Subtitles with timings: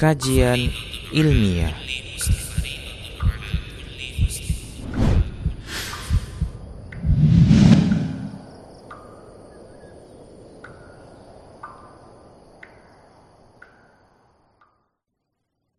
[0.00, 0.72] Kajian
[1.12, 1.76] Ilmiah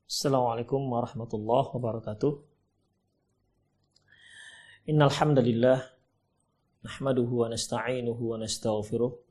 [0.05, 2.33] Assalamualaikum warahmatullahi wabarakatuh.
[4.85, 5.81] Innal hamdalillah
[6.85, 9.30] nahmaduhu wa nasta'inuhu wa nastaghfiruh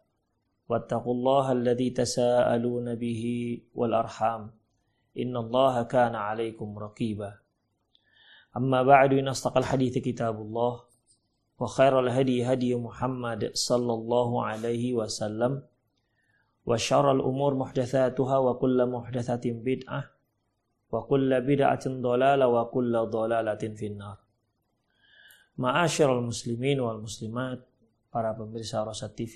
[0.71, 3.23] واتقوا الله الذي تساءلون به
[3.75, 4.41] والأرحام.
[5.19, 7.31] إن الله كان عليكم رقيبا.
[8.55, 10.73] أما بعد إن أصدق الحديث كتاب الله
[11.59, 15.63] وخير الهدي هدي محمد صلى الله عليه وسلم
[16.65, 20.01] وشر الأمور محدثاتها وكل محدثة بدعة
[20.91, 24.17] وكل بدعة ضلالة وكل ضلالة في النار.
[25.61, 27.61] muslimin wal muslimat,
[28.09, 29.35] para pemirsa Rosat TV,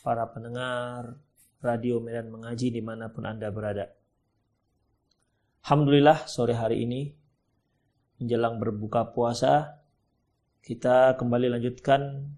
[0.00, 1.20] para pendengar
[1.60, 3.92] radio Medan Mengaji di mana pun Anda berada.
[5.62, 7.12] Alhamdulillah sore hari ini
[8.16, 9.84] menjelang berbuka puasa
[10.62, 12.32] kita kembali lanjutkan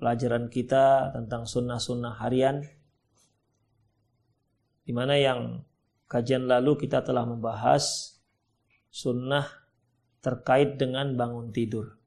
[0.00, 2.62] pelajaran kita tentang sunnah-sunnah harian
[4.84, 5.62] di mana yang
[6.06, 8.14] kajian lalu kita telah membahas
[8.92, 9.50] sunnah
[10.22, 11.98] terkait dengan bangun tidur.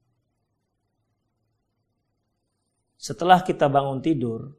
[2.98, 4.58] Setelah kita bangun tidur,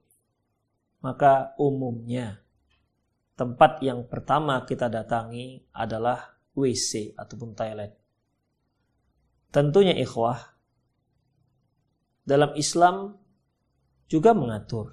[1.04, 2.40] maka umumnya
[3.36, 7.96] tempat yang pertama kita datangi adalah WC ataupun toilet.
[9.52, 10.40] Tentunya ikhwah,
[12.24, 13.16] dalam Islam
[14.08, 14.92] juga mengatur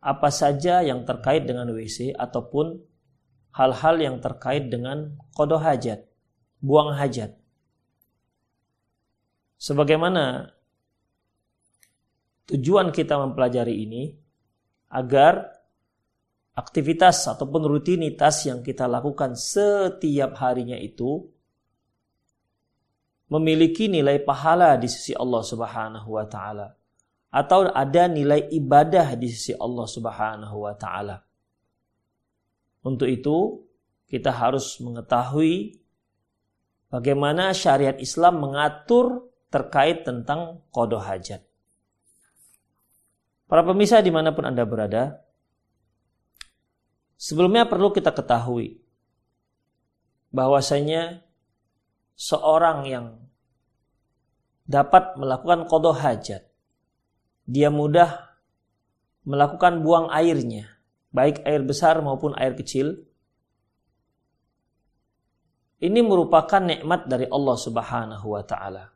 [0.00, 2.80] apa saja yang terkait dengan WC ataupun
[3.52, 6.08] hal-hal yang terkait dengan kodoh hajat,
[6.64, 7.36] buang hajat.
[9.60, 10.56] Sebagaimana
[12.50, 14.10] tujuan kita mempelajari ini
[14.90, 15.46] agar
[16.58, 21.24] aktivitas ataupun rutinitas yang kita lakukan setiap harinya itu
[23.30, 26.74] memiliki nilai pahala di sisi Allah Subhanahu wa taala
[27.30, 31.22] atau ada nilai ibadah di sisi Allah Subhanahu wa taala.
[32.82, 33.62] Untuk itu,
[34.10, 35.78] kita harus mengetahui
[36.90, 41.49] bagaimana syariat Islam mengatur terkait tentang kodoh hajat.
[43.50, 45.26] Para pemirsa di mana pun Anda berada,
[47.18, 48.78] sebelumnya perlu kita ketahui
[50.30, 51.26] bahwasanya
[52.14, 53.06] seorang yang
[54.70, 56.46] dapat melakukan kodoh hajat,
[57.42, 58.38] dia mudah
[59.26, 60.70] melakukan buang airnya,
[61.10, 63.02] baik air besar maupun air kecil.
[65.82, 68.94] Ini merupakan nikmat dari Allah Subhanahu wa taala.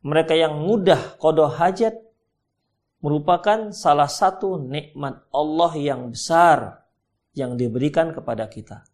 [0.00, 2.11] Mereka yang mudah kodoh hajat
[3.02, 6.86] merupakan salah satu nikmat Allah yang besar
[7.34, 8.86] yang diberikan kepada kita.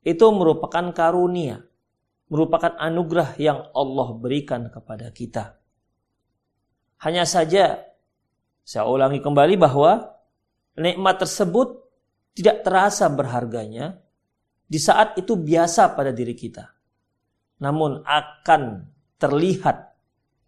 [0.00, 1.60] Itu merupakan karunia
[2.30, 5.58] merupakan anugerah yang Allah berikan kepada kita.
[7.02, 7.82] Hanya saja,
[8.62, 10.14] saya ulangi kembali bahwa
[10.78, 11.82] nikmat tersebut
[12.38, 13.98] tidak terasa berharganya
[14.70, 16.70] di saat itu biasa pada diri kita.
[17.60, 18.62] Namun akan
[19.18, 19.90] terlihat,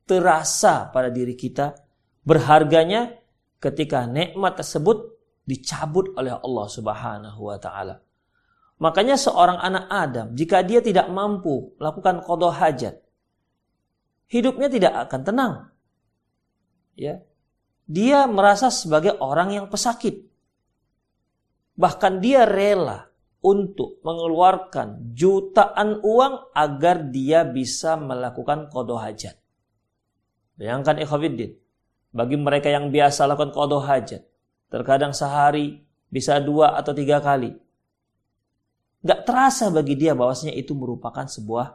[0.06, 1.74] terasa pada diri kita
[2.22, 3.18] berharganya
[3.62, 5.14] ketika nikmat tersebut
[5.46, 8.02] dicabut oleh Allah Subhanahu wa taala.
[8.82, 12.98] Makanya seorang anak Adam, jika dia tidak mampu melakukan kodoh hajat,
[14.26, 15.54] hidupnya tidak akan tenang.
[16.98, 17.22] Ya,
[17.86, 20.26] dia merasa sebagai orang yang pesakit.
[21.78, 23.06] Bahkan dia rela
[23.42, 29.38] untuk mengeluarkan jutaan uang agar dia bisa melakukan kodoh hajat.
[30.58, 31.61] Bayangkan ikhwafiddin,
[32.12, 34.22] bagi mereka yang biasa lakukan kodoh hajat,
[34.68, 35.80] terkadang sehari
[36.12, 37.56] bisa dua atau tiga kali
[39.02, 41.74] nggak terasa bagi dia bahwasanya itu merupakan sebuah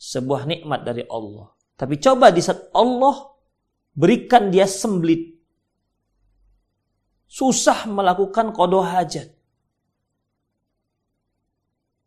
[0.00, 1.52] sebuah nikmat dari Allah.
[1.76, 3.28] Tapi coba di saat Allah
[3.92, 5.36] berikan dia semblit.
[7.30, 9.30] Susah melakukan kodoh hajat.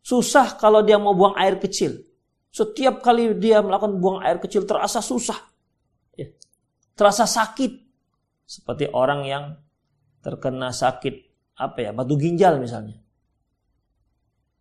[0.04, 2.04] Susah kalau dia mau buang air kecil.
[2.52, 5.38] Setiap kali dia melakukan buang air kecil terasa susah.
[6.94, 7.72] Terasa sakit.
[8.44, 9.44] Seperti orang yang
[10.20, 11.14] terkena sakit
[11.54, 12.98] apa ya batu ginjal misalnya.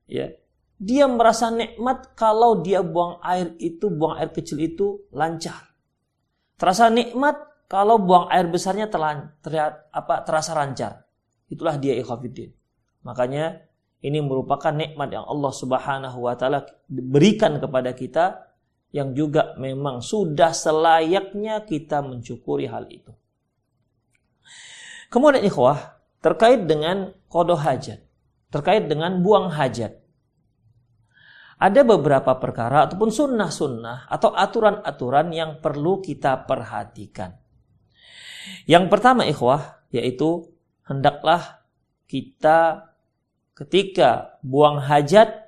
[0.07, 0.35] Ya,
[0.77, 5.71] dia merasa nikmat kalau dia buang air itu, buang air kecil itu lancar.
[6.59, 7.39] Terasa nikmat
[7.71, 11.07] kalau buang air besarnya terlan, terlihat apa terasa lancar.
[11.47, 12.51] Itulah dia ikhafidin.
[13.07, 13.63] Makanya
[14.03, 18.52] ini merupakan nikmat yang Allah Subhanahu wa taala berikan kepada kita
[18.93, 23.09] yang juga memang sudah selayaknya kita mencukuri hal itu.
[25.09, 28.05] Kemudian ikhwah, terkait dengan kodoh hajat,
[28.53, 29.97] terkait dengan buang hajat.
[31.57, 37.33] Ada beberapa perkara ataupun sunnah-sunnah atau aturan-aturan yang perlu kita perhatikan.
[38.69, 40.53] Yang pertama ikhwah, yaitu
[40.85, 41.65] hendaklah
[42.05, 42.91] kita
[43.57, 45.42] ketika buang hajat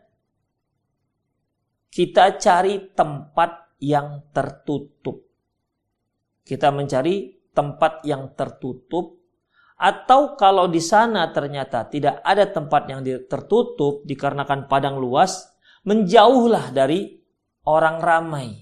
[1.95, 5.23] kita cari tempat yang tertutup.
[6.43, 9.15] Kita mencari tempat yang tertutup
[9.79, 12.99] atau kalau di sana ternyata tidak ada tempat yang
[13.31, 15.55] tertutup dikarenakan padang luas,
[15.87, 17.15] menjauhlah dari
[17.63, 18.59] orang ramai.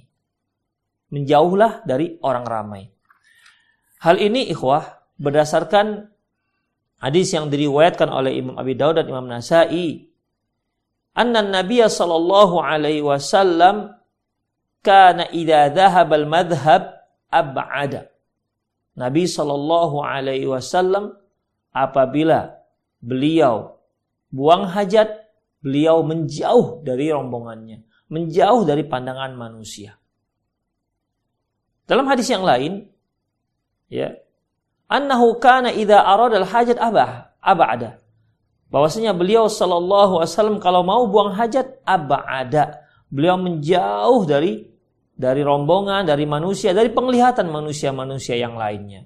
[1.09, 2.85] Menjauhlah dari orang ramai.
[4.05, 6.13] Hal ini ikhwah berdasarkan
[7.03, 10.07] Hadis yang diriwayatkan oleh Imam Abi Dawud dan Imam Nasai.
[11.13, 13.93] Anna Nabi sallallahu alaihi wasallam
[14.81, 16.83] kana idza dhahaba al-madhhab
[17.29, 18.09] ab'ada.
[18.97, 21.17] Nabi sallallahu alaihi wasallam
[21.73, 22.57] apabila
[23.01, 23.81] beliau
[24.33, 25.09] buang hajat,
[25.61, 29.97] beliau menjauh dari rombongannya, menjauh dari pandangan manusia.
[31.85, 32.89] Dalam hadis yang lain,
[33.89, 34.17] ya,
[34.89, 38.02] annahu kana idza arada al-hajat abah abada.
[38.73, 42.81] Bahwasanya beliau sallallahu alaihi wasallam kalau mau buang hajat abada.
[43.05, 44.65] Beliau menjauh dari
[45.13, 49.05] dari rombongan, dari manusia, dari penglihatan manusia-manusia yang lainnya.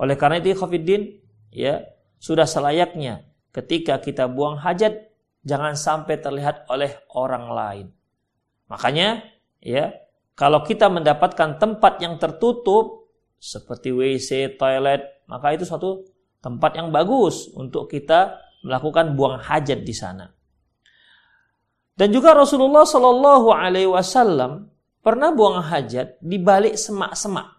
[0.00, 1.12] Oleh karena itu Khafiddin
[1.52, 1.84] ya,
[2.16, 5.12] sudah selayaknya ketika kita buang hajat
[5.44, 7.86] jangan sampai terlihat oleh orang lain.
[8.72, 9.28] Makanya
[9.60, 9.92] ya,
[10.32, 16.00] kalau kita mendapatkan tempat yang tertutup seperti WC, toilet, maka itu suatu
[16.40, 20.28] tempat yang bagus untuk kita melakukan buang hajat di sana.
[21.96, 24.68] Dan juga Rasulullah Shallallahu Alaihi Wasallam
[25.00, 27.56] pernah buang hajat di balik semak-semak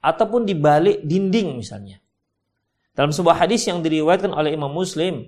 [0.00, 2.00] ataupun di balik dinding misalnya.
[2.96, 5.22] Dalam sebuah hadis yang diriwayatkan oleh Imam Muslim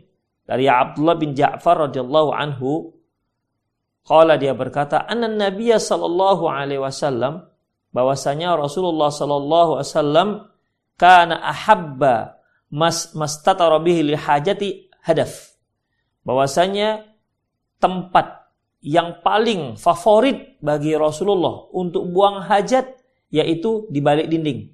[0.48, 2.96] dari Abdullah bin Ja'far radhiyallahu anhu,
[4.08, 7.46] qala dia berkata, "Anna Nabiya sallallahu alaihi wasallam
[7.92, 10.28] bahwasanya Rasulullah sallallahu alaihi wasallam
[10.96, 12.39] kana ahabba
[12.70, 15.58] mas mastatara bihi li hajati hadaf.
[16.22, 17.04] Bahwasanya
[17.82, 18.40] tempat
[18.80, 22.96] yang paling favorit bagi Rasulullah untuk buang hajat
[23.28, 24.72] yaitu di balik dinding.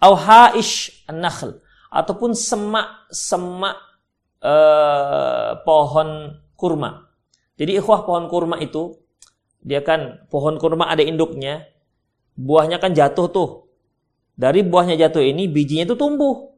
[0.00, 1.60] Au haish an-nakhl
[1.92, 3.76] ataupun semak-semak
[4.40, 7.10] eh, pohon kurma.
[7.60, 8.96] Jadi ikhwah pohon kurma itu
[9.60, 11.68] dia kan pohon kurma ada induknya,
[12.32, 13.50] buahnya kan jatuh tuh.
[14.40, 16.48] Dari buahnya jatuh ini bijinya itu tumbuh.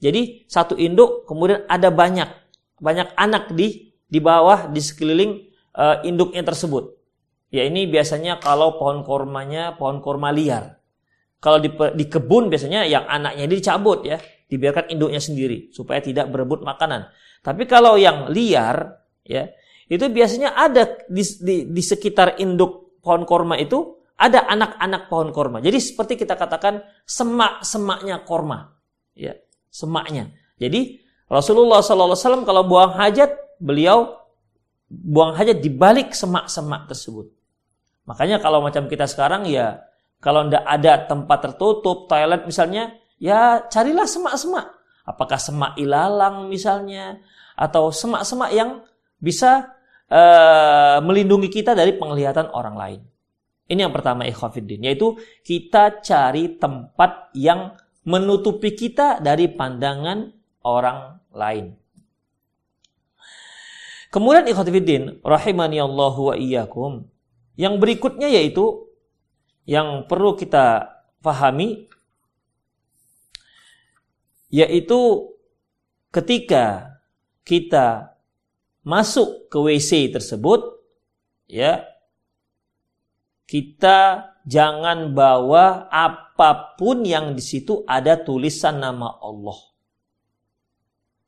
[0.00, 2.28] Jadi satu induk kemudian ada banyak
[2.80, 5.32] banyak anak di di bawah di sekeliling
[5.76, 6.96] uh, induknya tersebut.
[7.52, 10.80] Ya ini biasanya kalau pohon kormanya pohon korma liar.
[11.40, 16.60] Kalau di, di kebun biasanya yang anaknya dicabut ya, dibiarkan induknya sendiri supaya tidak berebut
[16.60, 17.08] makanan.
[17.40, 19.48] Tapi kalau yang liar ya,
[19.88, 25.64] itu biasanya ada di, di, di sekitar induk pohon korma itu ada anak-anak pohon korma.
[25.64, 28.76] Jadi seperti kita katakan semak-semaknya korma.
[29.16, 29.32] Ya,
[29.70, 30.34] semaknya.
[30.60, 31.00] Jadi
[31.30, 34.18] Rasulullah SAW kalau buang hajat, beliau
[34.90, 37.30] buang hajat di balik semak-semak tersebut.
[38.10, 39.86] Makanya kalau macam kita sekarang ya,
[40.18, 44.66] kalau tidak ada tempat tertutup, toilet misalnya, ya carilah semak-semak.
[45.06, 47.22] Apakah semak ilalang misalnya,
[47.54, 48.82] atau semak-semak yang
[49.22, 49.70] bisa
[50.10, 53.00] uh, melindungi kita dari penglihatan orang lain.
[53.70, 55.14] Ini yang pertama ikhwafiddin, yaitu
[55.46, 57.70] kita cari tempat yang
[58.10, 60.34] menutupi kita dari pandangan
[60.66, 61.78] orang lain.
[64.10, 67.06] Kemudian ikhwafiddin, rahimani Allah wa iyyakum.
[67.54, 68.90] Yang berikutnya yaitu
[69.62, 70.90] yang perlu kita
[71.22, 71.86] fahami
[74.50, 75.30] yaitu
[76.10, 76.98] ketika
[77.46, 78.18] kita
[78.82, 80.82] masuk ke WC tersebut,
[81.46, 81.86] ya,
[83.46, 85.86] kita jangan bawa
[86.40, 89.60] apa pun yang di situ ada tulisan nama Allah.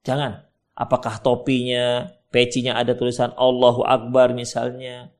[0.08, 0.48] Jangan.
[0.72, 5.12] Apakah topinya, pecinya ada tulisan Allahu Akbar misalnya,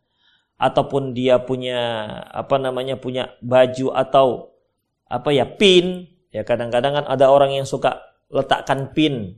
[0.57, 4.57] ataupun dia punya apa namanya punya baju atau
[5.13, 8.01] apa ya pin ya kadang-kadang kan ada orang yang suka
[8.33, 9.37] letakkan pin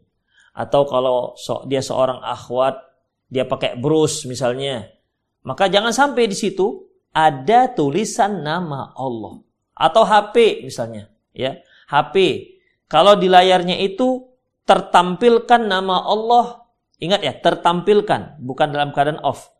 [0.54, 1.34] atau kalau
[1.66, 2.78] dia seorang akhwat
[3.26, 4.86] dia pakai brus misalnya
[5.42, 9.42] maka jangan sampai di situ ada tulisan nama Allah
[9.74, 11.58] atau HP misalnya ya.
[11.90, 12.16] HP
[12.88, 14.30] kalau di layarnya itu
[14.64, 16.64] tertampilkan nama Allah.
[17.02, 19.50] Ingat ya tertampilkan bukan dalam keadaan off.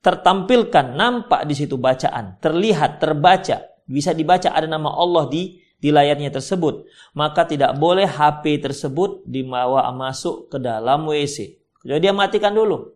[0.00, 3.74] Tertampilkan nampak di situ bacaan terlihat terbaca.
[3.84, 9.84] Bisa dibaca ada nama Allah di di layarnya tersebut, maka tidak boleh HP tersebut dibawa
[9.92, 11.60] masuk ke dalam WC.
[11.84, 12.88] Jadi dia matikan dulu.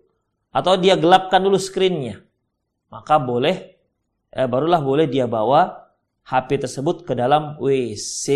[0.49, 2.25] Atau dia gelapkan dulu screennya.
[2.89, 3.77] Maka boleh
[4.33, 5.88] eh, barulah boleh dia bawa
[6.29, 8.27] HP tersebut ke dalam WC.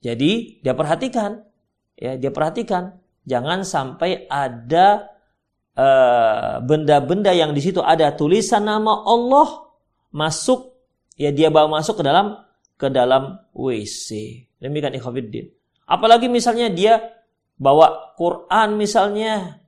[0.00, 1.44] Jadi dia perhatikan
[1.92, 2.96] ya, dia perhatikan
[3.28, 5.04] jangan sampai ada
[5.76, 9.68] eh, benda-benda uh, yang di situ ada tulisan nama Allah
[10.16, 10.72] masuk
[11.20, 12.40] ya dia bawa masuk ke dalam
[12.80, 14.08] ke dalam WC.
[14.56, 15.52] Demikian ikhwafiddin.
[15.84, 16.96] Apalagi misalnya dia
[17.60, 19.60] bawa Quran misalnya,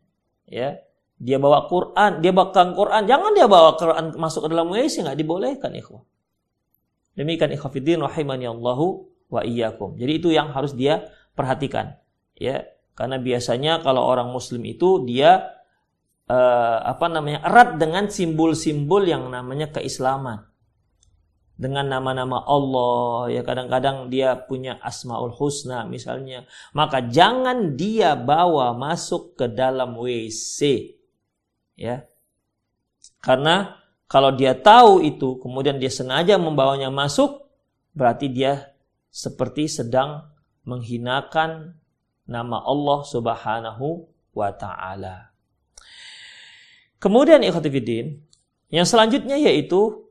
[0.49, 0.81] ya,
[1.21, 5.19] dia bawa Quran, dia bawa Quran, jangan dia bawa Quran masuk ke dalam WC, nggak
[5.21, 6.01] dibolehkan ikhwah.
[7.13, 10.01] Demikian ikhwafiddin rahimani Allahu wa iyyakum.
[10.01, 11.97] Jadi itu yang harus dia perhatikan,
[12.37, 15.49] ya, karena biasanya kalau orang Muslim itu dia
[16.29, 20.45] uh, apa namanya erat dengan simbol-simbol yang namanya keislaman.
[21.53, 23.43] Dengan nama-nama Allah ya.
[23.47, 26.49] Kadang-kadang dia punya asmaul husna misalnya.
[26.75, 30.91] Maka jangan dia bawa masuk ke dalam WC
[31.79, 32.03] ya.
[33.23, 33.82] Karena
[34.13, 37.49] kalau dia tahu itu kemudian dia sengaja membawanya masuk
[37.97, 38.77] berarti dia
[39.09, 40.29] seperti sedang
[40.69, 41.81] menghinakan
[42.29, 44.05] nama Allah Subhanahu
[44.37, 45.33] wa taala.
[47.01, 48.21] Kemudian ikhwatifiddin,
[48.69, 50.07] yang selanjutnya yaitu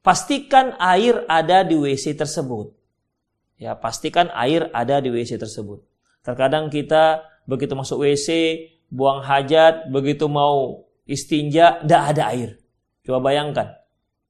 [0.00, 2.74] pastikan air ada di WC tersebut.
[3.60, 5.84] Ya, pastikan air ada di WC tersebut.
[6.24, 8.28] Terkadang kita begitu masuk WC,
[8.88, 12.50] buang hajat, begitu mau istinja, tidak ada air.
[13.02, 13.74] Coba bayangkan,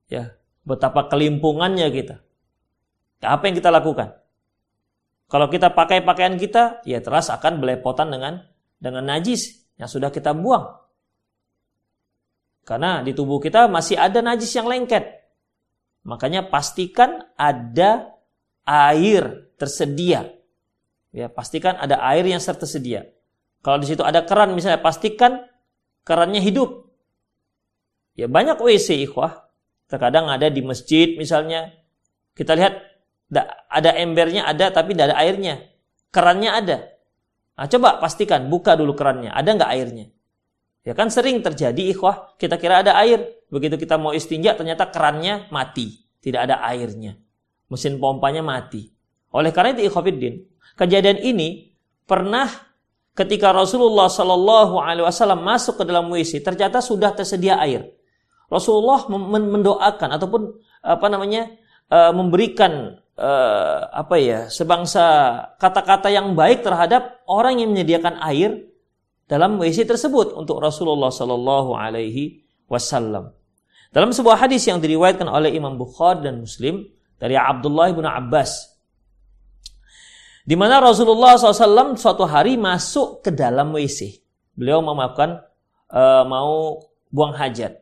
[0.09, 0.33] ya
[0.65, 2.17] betapa kelimpungannya kita.
[3.21, 4.17] Apa yang kita lakukan?
[5.31, 8.43] Kalau kita pakai pakaian kita, ya teras akan belepotan dengan
[8.81, 10.81] dengan najis yang sudah kita buang.
[12.65, 15.21] Karena di tubuh kita masih ada najis yang lengket.
[16.07, 18.17] Makanya pastikan ada
[18.65, 20.33] air tersedia.
[21.11, 23.11] Ya, pastikan ada air yang tersedia.
[23.61, 25.50] Kalau di situ ada keran misalnya, pastikan
[26.11, 26.91] kerannya hidup.
[28.19, 29.47] Ya, banyak WC ikhwah.
[29.87, 31.71] Terkadang ada di masjid misalnya.
[32.35, 32.75] Kita lihat
[33.71, 35.63] ada embernya ada tapi tidak ada airnya.
[36.11, 36.79] Kerannya ada.
[37.55, 39.31] Nah, coba pastikan buka dulu kerannya.
[39.31, 40.07] Ada nggak airnya?
[40.81, 43.47] Ya kan sering terjadi ikhwah, kita kira ada air.
[43.53, 46.03] Begitu kita mau istinja ternyata kerannya mati.
[46.19, 47.15] Tidak ada airnya.
[47.71, 48.91] Mesin pompanya mati.
[49.31, 50.43] Oleh karena itu ikhwafiddin,
[50.75, 51.71] kejadian ini
[52.03, 52.49] pernah
[53.21, 57.85] ketika Rasulullah Shallallahu Alaihi Wasallam masuk ke dalam WC, ternyata sudah tersedia air.
[58.49, 60.43] Rasulullah mendoakan ataupun
[60.81, 61.53] apa namanya
[61.93, 65.05] eh, memberikan eh, apa ya sebangsa
[65.61, 68.73] kata-kata yang baik terhadap orang yang menyediakan air
[69.29, 73.37] dalam WC tersebut untuk Rasulullah Sallallahu Alaihi Wasallam.
[73.93, 76.89] Dalam sebuah hadis yang diriwayatkan oleh Imam Bukhari dan Muslim
[77.21, 78.80] dari Abdullah bin Abbas,
[80.51, 84.19] di mana Rasulullah SAW suatu hari masuk ke dalam WC.
[84.59, 85.39] Beliau memaafkan
[85.95, 87.79] uh, mau buang hajat.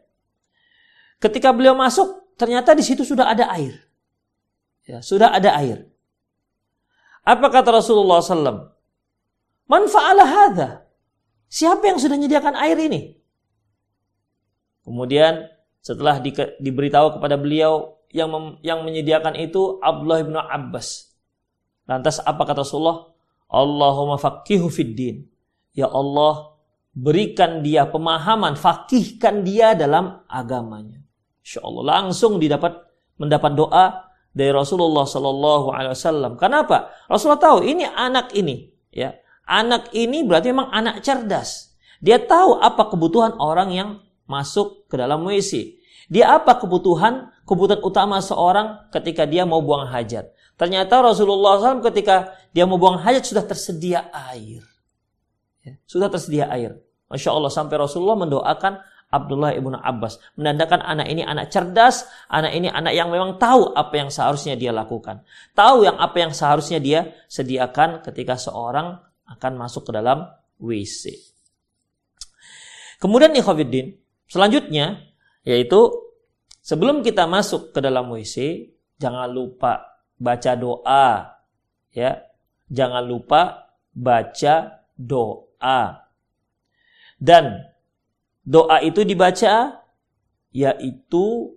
[1.16, 3.72] Ketika beliau masuk, ternyata di situ sudah ada air.
[4.84, 5.88] Ya, sudah ada air.
[7.24, 8.76] Apa kata Rasulullah SAW?
[9.64, 10.84] Man fa'ala hadha?
[11.48, 13.16] Siapa yang sudah menyediakan air ini?
[14.84, 15.48] Kemudian
[15.80, 21.07] setelah di, diberitahu kepada beliau yang mem, yang menyediakan itu Abdullah bin Abbas.
[21.88, 23.08] Lantas apa kata Rasulullah?
[23.48, 25.24] Allahumma faqihu fid din.
[25.72, 26.52] Ya Allah,
[26.92, 31.00] berikan dia pemahaman, fakihkan dia dalam agamanya.
[31.40, 32.76] Insya langsung didapat
[33.16, 36.32] mendapat doa dari Rasulullah Sallallahu Alaihi Wasallam.
[36.36, 36.92] Kenapa?
[37.08, 39.16] Rasulullah tahu ini anak ini, ya
[39.48, 41.72] Anak ini berarti memang anak cerdas.
[42.04, 43.88] Dia tahu apa kebutuhan orang yang
[44.28, 45.80] masuk ke dalam WC.
[46.12, 50.28] Dia apa kebutuhan kebutuhan utama seorang ketika dia mau buang hajat.
[50.58, 54.66] Ternyata Rasulullah SAW ketika dia mau buang hajat sudah tersedia air.
[55.62, 56.82] Ya, sudah tersedia air.
[57.06, 60.20] Masya Allah sampai Rasulullah mendoakan Abdullah ibnu Abbas.
[60.36, 64.74] Menandakan anak ini anak cerdas, anak ini anak yang memang tahu apa yang seharusnya dia
[64.74, 65.24] lakukan.
[65.56, 70.28] Tahu yang apa yang seharusnya dia sediakan ketika seorang akan masuk ke dalam
[70.60, 71.16] WC.
[73.00, 73.96] Kemudian ikhwafiddin,
[74.28, 75.00] selanjutnya
[75.46, 75.88] yaitu
[76.60, 78.68] sebelum kita masuk ke dalam WC,
[79.00, 79.87] jangan lupa
[80.18, 81.38] baca doa
[81.94, 82.26] ya.
[82.68, 86.04] Jangan lupa baca doa.
[87.16, 87.64] Dan
[88.44, 89.80] doa itu dibaca
[90.52, 91.56] yaitu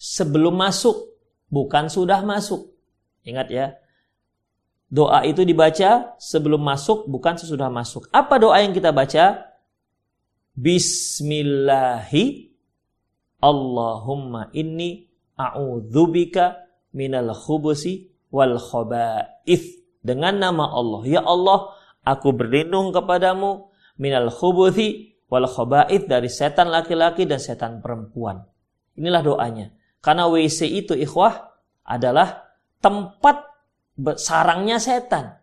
[0.00, 1.14] sebelum masuk,
[1.52, 2.74] bukan sudah masuk.
[3.22, 3.66] Ingat ya.
[4.90, 8.10] Doa itu dibaca sebelum masuk, bukan sesudah masuk.
[8.10, 9.46] Apa doa yang kita baca?
[10.58, 12.50] Bismillahi
[13.40, 15.08] Allahumma inni
[15.38, 19.80] a'udzubika minal khubusi wal khaba'ith.
[20.00, 21.76] Dengan nama Allah, ya Allah,
[22.08, 23.68] aku berlindung kepadamu
[24.00, 28.42] minal khubuthi wal khaba'ith dari setan laki-laki dan setan perempuan.
[28.96, 29.66] Inilah doanya.
[30.00, 31.52] Karena WC itu ikhwah
[31.84, 32.48] adalah
[32.80, 33.44] tempat
[34.16, 35.36] sarangnya setan.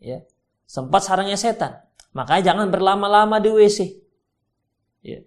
[0.00, 0.24] Ya.
[0.64, 1.84] Sempat sarangnya setan.
[2.16, 3.78] Makanya jangan berlama-lama di WC.
[5.04, 5.20] Ya.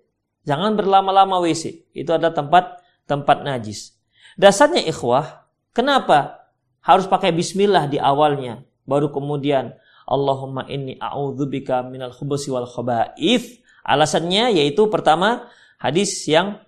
[0.47, 1.93] Jangan berlama-lama WC.
[1.93, 3.96] Itu ada tempat tempat najis.
[4.37, 6.45] Dasarnya ikhwah, kenapa
[6.85, 9.73] harus pakai bismillah di awalnya, baru kemudian
[10.07, 13.59] Allahumma inni a'udzubika minal khubusi wal khaba'ith.
[13.83, 15.51] Alasannya yaitu pertama
[15.81, 16.63] hadis yang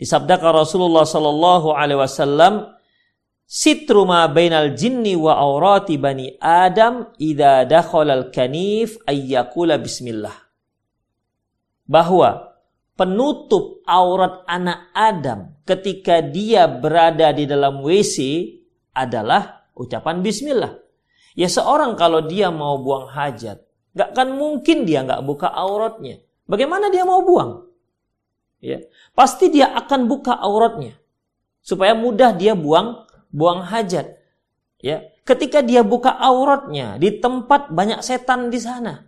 [0.00, 2.74] disabdakan Rasulullah sallallahu alaihi wasallam
[3.46, 10.34] sitru ma bainal jinni wa aurati bani Adam idza dakhala al kanif ayyakula bismillah.
[11.86, 12.55] Bahwa
[12.96, 18.16] penutup aurat anak Adam ketika dia berada di dalam WC
[18.96, 20.72] adalah ucapan bismillah.
[21.36, 23.60] Ya seorang kalau dia mau buang hajat,
[23.92, 26.24] gak kan mungkin dia gak buka auratnya.
[26.48, 27.68] Bagaimana dia mau buang?
[28.64, 28.80] Ya,
[29.12, 30.96] pasti dia akan buka auratnya
[31.60, 34.16] supaya mudah dia buang buang hajat.
[34.80, 39.04] Ya, ketika dia buka auratnya di tempat banyak setan di sana,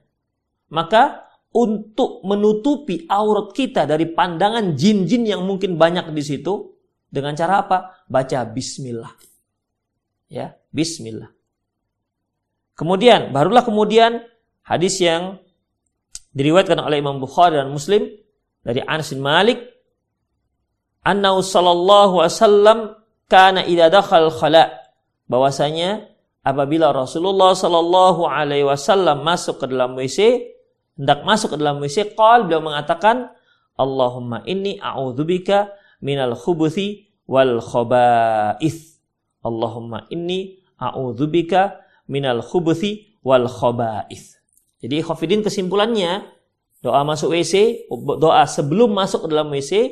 [0.69, 6.77] maka untuk menutupi aurat kita dari pandangan jin-jin yang mungkin banyak di situ
[7.09, 8.05] dengan cara apa?
[8.05, 9.13] Baca bismillah.
[10.29, 11.33] Ya, bismillah.
[12.77, 14.23] Kemudian, barulah kemudian
[14.63, 15.41] hadis yang
[16.37, 18.07] diriwayatkan oleh Imam Bukhari dan Muslim
[18.63, 19.59] dari Anas bin Malik
[21.09, 22.93] anna sallallahu wasallam
[23.27, 24.69] kana idza dakhal khala
[25.25, 26.05] bahwasanya
[26.45, 30.19] apabila Rasulullah sallallahu alaihi wasallam masuk ke dalam WC
[30.99, 33.31] hendak masuk ke dalam WC qal beliau mengatakan
[33.79, 35.71] Allahumma inni a'udzubika
[36.03, 38.99] minal khubuthi wal khaba'ith
[39.47, 41.79] Allahumma inni a'udzubika
[42.11, 44.39] minal khubuthi wal khaba'ith.
[44.83, 46.27] Jadi khafidin kesimpulannya
[46.83, 47.87] doa masuk WC,
[48.19, 49.91] doa sebelum masuk ke dalam WC,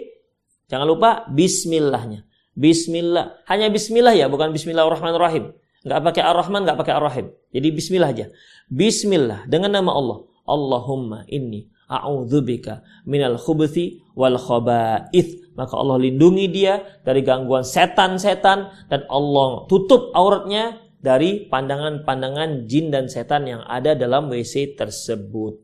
[0.71, 2.23] jangan lupa bismillahnya.
[2.57, 3.45] Bismillah.
[3.51, 5.53] Hanya bismillah ya, bukan bismillahirrahmanirrahim.
[5.85, 7.27] Enggak pakai ar-Rahman, enggak pakai ar-Rahim.
[7.53, 8.27] Jadi bismillah aja.
[8.73, 10.19] Bismillah dengan nama Allah.
[10.46, 15.54] Allahumma inni a'udzubika minal khubuthi wal khaba'ith.
[15.56, 23.06] Maka Allah lindungi dia dari gangguan setan-setan dan Allah tutup auratnya dari pandangan-pandangan jin dan
[23.06, 25.62] setan yang ada dalam WC tersebut.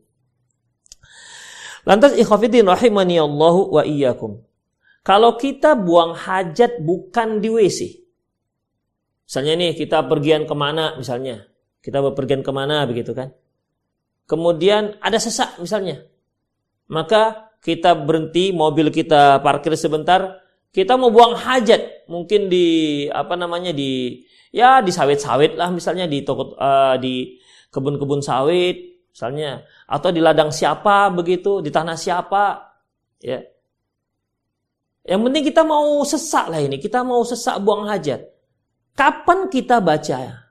[1.83, 4.39] Lantas ikhafidin rahimani Allahu wa iyyakum.
[5.03, 7.99] Kalau kita buang hajat bukan di WC.
[9.27, 11.43] Misalnya nih kita pergian ke mana misalnya.
[11.83, 13.35] Kita bepergian ke mana begitu kan.
[14.33, 16.01] Kemudian ada sesak misalnya.
[16.89, 20.41] Maka kita berhenti mobil kita parkir sebentar.
[20.73, 22.09] Kita mau buang hajat.
[22.09, 27.41] Mungkin di apa namanya di ya di sawit-sawit lah misalnya di toko uh, di
[27.73, 32.61] kebun-kebun sawit misalnya atau di ladang siapa begitu di tanah siapa
[33.17, 33.41] ya
[35.09, 38.29] yang penting kita mau sesak lah ini kita mau sesak buang hajat
[38.93, 40.49] kapan kita baca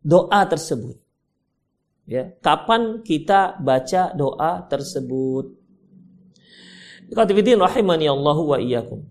[0.00, 0.96] doa tersebut
[2.06, 5.52] ya kapan kita baca doa tersebut
[7.58, 9.06] rahimani Allahu wa iyyakum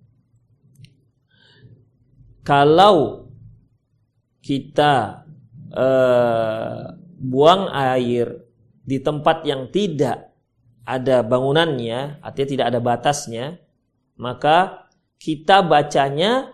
[2.46, 3.26] kalau
[4.46, 5.26] kita
[5.74, 8.46] uh, buang air
[8.86, 10.30] di tempat yang tidak
[10.86, 13.46] ada bangunannya, artinya tidak ada batasnya,
[14.22, 14.86] maka
[15.18, 16.54] kita bacanya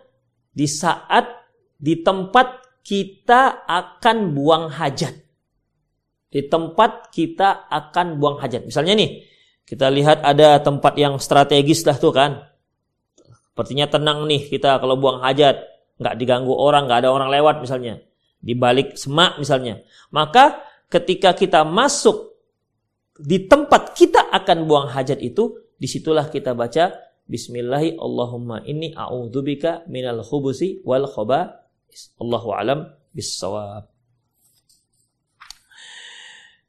[0.56, 1.28] di saat
[1.76, 5.12] di tempat kita akan buang hajat.
[6.32, 8.64] Di tempat kita akan buang hajat.
[8.64, 9.28] Misalnya nih,
[9.68, 12.40] kita lihat ada tempat yang strategis lah tuh kan.
[13.52, 15.60] Sepertinya tenang nih kita kalau buang hajat
[16.02, 18.02] nggak diganggu orang, nggak ada orang lewat misalnya,
[18.42, 22.32] di balik semak misalnya, maka ketika kita masuk
[23.22, 26.90] di tempat kita akan buang hajat itu, di situlah kita baca
[27.30, 32.18] Bismillahi Allahumma inni a'udzubika minal khubusi wal khaba'is.
[32.18, 32.80] Allahu alam
[33.14, 33.91] bisawab.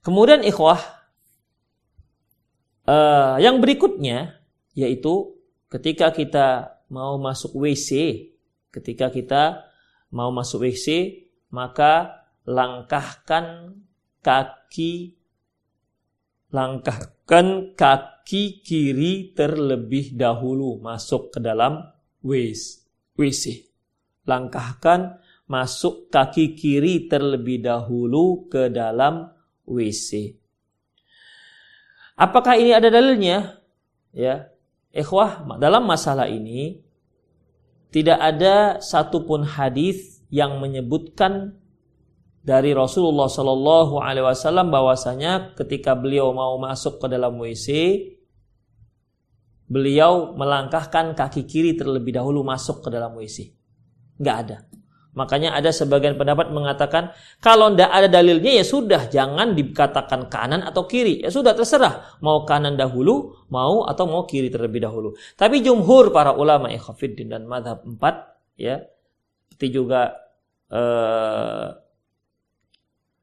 [0.03, 0.83] Kemudian ikhwah,
[2.91, 4.43] uh, yang berikutnya
[4.75, 5.38] yaitu
[5.71, 7.91] ketika kita mau masuk WC,
[8.75, 9.62] ketika kita
[10.11, 11.23] mau masuk WC,
[11.55, 13.79] maka langkahkan
[14.27, 15.23] kaki
[16.53, 21.81] langkahkan kaki kiri terlebih dahulu masuk ke dalam
[22.21, 23.71] WC.
[24.29, 29.33] Langkahkan masuk kaki kiri terlebih dahulu ke dalam
[29.66, 30.38] WC.
[32.18, 33.62] Apakah ini ada dalilnya?
[34.12, 34.53] Ya,
[34.92, 36.85] ikhwah, dalam masalah ini
[37.92, 41.57] tidak ada satupun hadis yang menyebutkan
[42.42, 47.68] dari Rasulullah Shallallahu Alaihi Wasallam bahwasanya ketika beliau mau masuk ke dalam WC,
[49.70, 53.55] beliau melangkahkan kaki kiri terlebih dahulu masuk ke dalam WC.
[54.18, 54.57] Nggak ada.
[55.12, 60.88] Makanya ada sebagian pendapat mengatakan kalau tidak ada dalilnya ya sudah jangan dikatakan kanan atau
[60.88, 65.12] kiri ya sudah terserah mau kanan dahulu mau atau mau kiri terlebih dahulu.
[65.37, 68.81] Tapi jumhur para ulama ikhafiddin dan madhab empat ya
[69.53, 70.16] seperti juga
[70.72, 71.77] uh,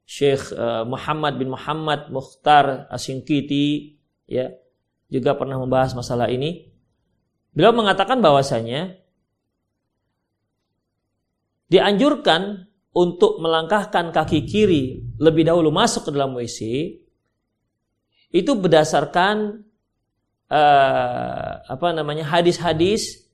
[0.06, 3.98] Syekh uh, Muhammad bin Muhammad Mukhtar Asingkiti
[4.30, 4.54] ya
[5.10, 6.70] juga pernah membahas masalah ini.
[7.50, 8.94] Beliau mengatakan bahwasanya
[11.70, 16.60] dianjurkan untuk melangkahkan kaki kiri lebih dahulu masuk ke dalam WC
[18.30, 19.66] itu berdasarkan
[20.50, 23.30] uh, apa namanya hadis-hadis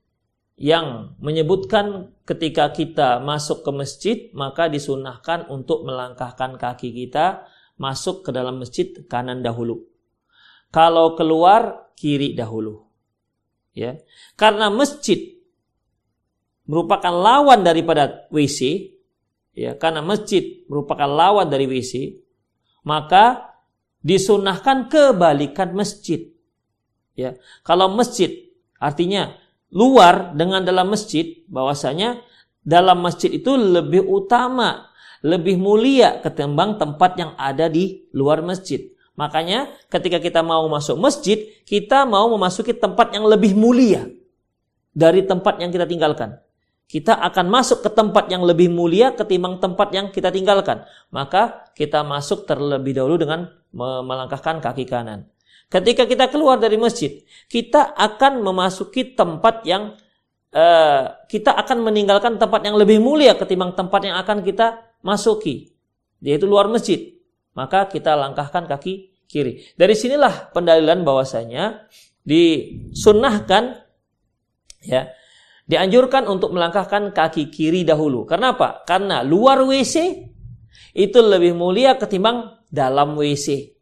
[0.55, 7.43] yang menyebutkan ketika kita masuk ke masjid maka disunahkan untuk melangkahkan kaki kita
[7.75, 9.83] masuk ke dalam masjid kanan dahulu.
[10.71, 12.87] Kalau keluar kiri dahulu.
[13.75, 13.99] Ya.
[14.39, 15.34] Karena masjid
[16.65, 18.91] merupakan lawan daripada WC,
[19.53, 22.21] ya, karena masjid merupakan lawan dari WC,
[22.85, 23.55] maka
[24.05, 26.29] disunahkan kebalikan masjid.
[27.17, 27.33] Ya.
[27.65, 28.29] Kalau masjid
[28.77, 29.33] artinya
[29.73, 32.21] luar dengan dalam masjid bahwasanya
[32.61, 34.93] dalam masjid itu lebih utama,
[35.25, 38.93] lebih mulia ketimbang tempat yang ada di luar masjid.
[39.15, 44.05] Makanya ketika kita mau masuk masjid, kita mau memasuki tempat yang lebih mulia
[44.91, 46.44] dari tempat yang kita tinggalkan.
[46.85, 50.85] Kita akan masuk ke tempat yang lebih mulia ketimbang tempat yang kita tinggalkan.
[51.09, 55.25] Maka kita masuk terlebih dahulu dengan melangkahkan kaki kanan.
[55.65, 59.97] Ketika kita keluar dari masjid, kita akan memasuki tempat yang
[60.53, 65.73] uh, kita akan meninggalkan tempat yang lebih mulia ketimbang tempat yang akan kita masuki,
[66.21, 67.17] yaitu luar masjid.
[67.57, 69.73] Maka kita langkahkan kaki kiri.
[69.73, 71.89] Dari sinilah pendalilan bahwasanya
[72.21, 73.83] disunnahkan
[74.85, 75.09] ya
[75.65, 78.23] dianjurkan untuk melangkahkan kaki kiri dahulu.
[78.23, 78.85] Karena apa?
[78.85, 79.95] Karena luar WC
[80.95, 83.73] itu lebih mulia ketimbang dalam WC.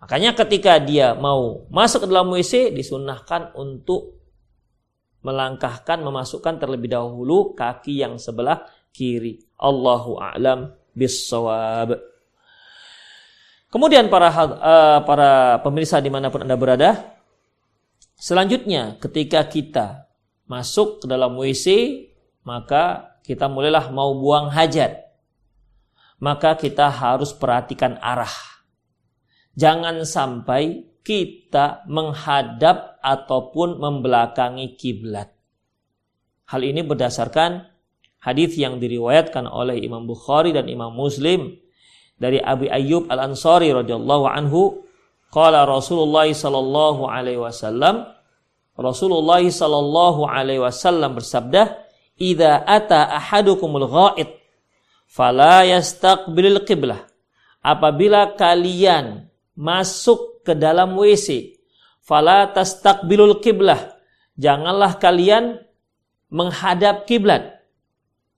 [0.00, 4.20] Makanya ketika dia mau masuk ke dalam WC disunahkan untuk
[5.20, 9.38] melangkahkan memasukkan terlebih dahulu kaki yang sebelah kiri.
[9.60, 12.00] Allahu a'lam bissawab.
[13.70, 17.14] Kemudian para uh, para pemirsa di mana pun anda berada,
[18.18, 20.09] selanjutnya ketika kita
[20.50, 21.66] masuk ke dalam WC,
[22.42, 25.06] maka kita mulailah mau buang hajat.
[26.18, 28.50] Maka kita harus perhatikan arah
[29.60, 35.32] jangan sampai kita menghadap ataupun membelakangi kiblat.
[36.50, 37.66] Hal ini berdasarkan
[38.20, 41.56] hadis yang diriwayatkan oleh Imam Bukhari dan Imam Muslim
[42.20, 44.84] dari Abi Ayyub Al Ansari radhiyallahu anhu,
[45.32, 48.04] qala Rasulullah sallallahu alaihi wasallam,
[48.78, 51.86] Rasulullah sallallahu alaihi wasallam bersabda,
[52.18, 54.28] "Idza ata ahadukumul ghaid
[55.06, 57.06] fala yastaqbilul qiblah."
[57.60, 59.30] Apabila kalian
[59.60, 61.60] masuk ke dalam WC.
[62.00, 63.94] Fala tastaqbilul kiblah.
[64.40, 65.60] Janganlah kalian
[66.32, 67.60] menghadap kiblat.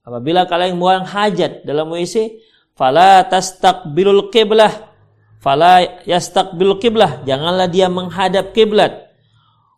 [0.03, 2.43] Apabila kalian buang hajat dalam WC,
[2.75, 4.91] fala tastaqbilul kiblah.
[5.39, 7.23] Fala yastaqbilul kiblah.
[7.23, 9.02] Janganlah dia menghadap kiblat.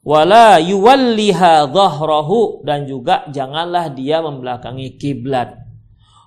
[0.05, 5.57] Wala yuwalliha dhahrahu dan juga janganlah dia membelakangi kiblat.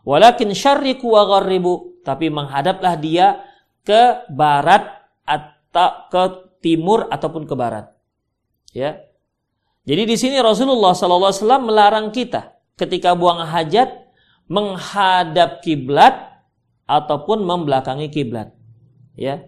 [0.02, 3.38] Walakin syarriku wa gharribu, tapi menghadaplah dia
[3.86, 4.82] ke barat
[5.22, 6.22] atau ke
[6.58, 7.86] timur ataupun ke barat.
[8.74, 8.98] Ya.
[9.86, 14.10] Jadi di sini Rasulullah SAW melarang kita ketika buang hajat
[14.50, 16.44] menghadap kiblat
[16.90, 18.50] ataupun membelakangi kiblat.
[19.14, 19.46] Ya.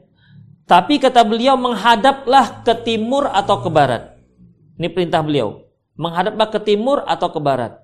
[0.70, 4.09] Tapi kata beliau menghadaplah ke timur atau ke barat.
[4.80, 5.60] Ini perintah beliau.
[6.00, 7.76] Menghadaplah ke timur atau ke barat.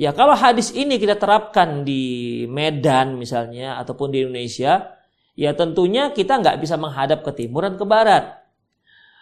[0.00, 4.96] Ya kalau hadis ini kita terapkan di Medan misalnya ataupun di Indonesia,
[5.36, 8.40] ya tentunya kita nggak bisa menghadap ke timur dan ke barat.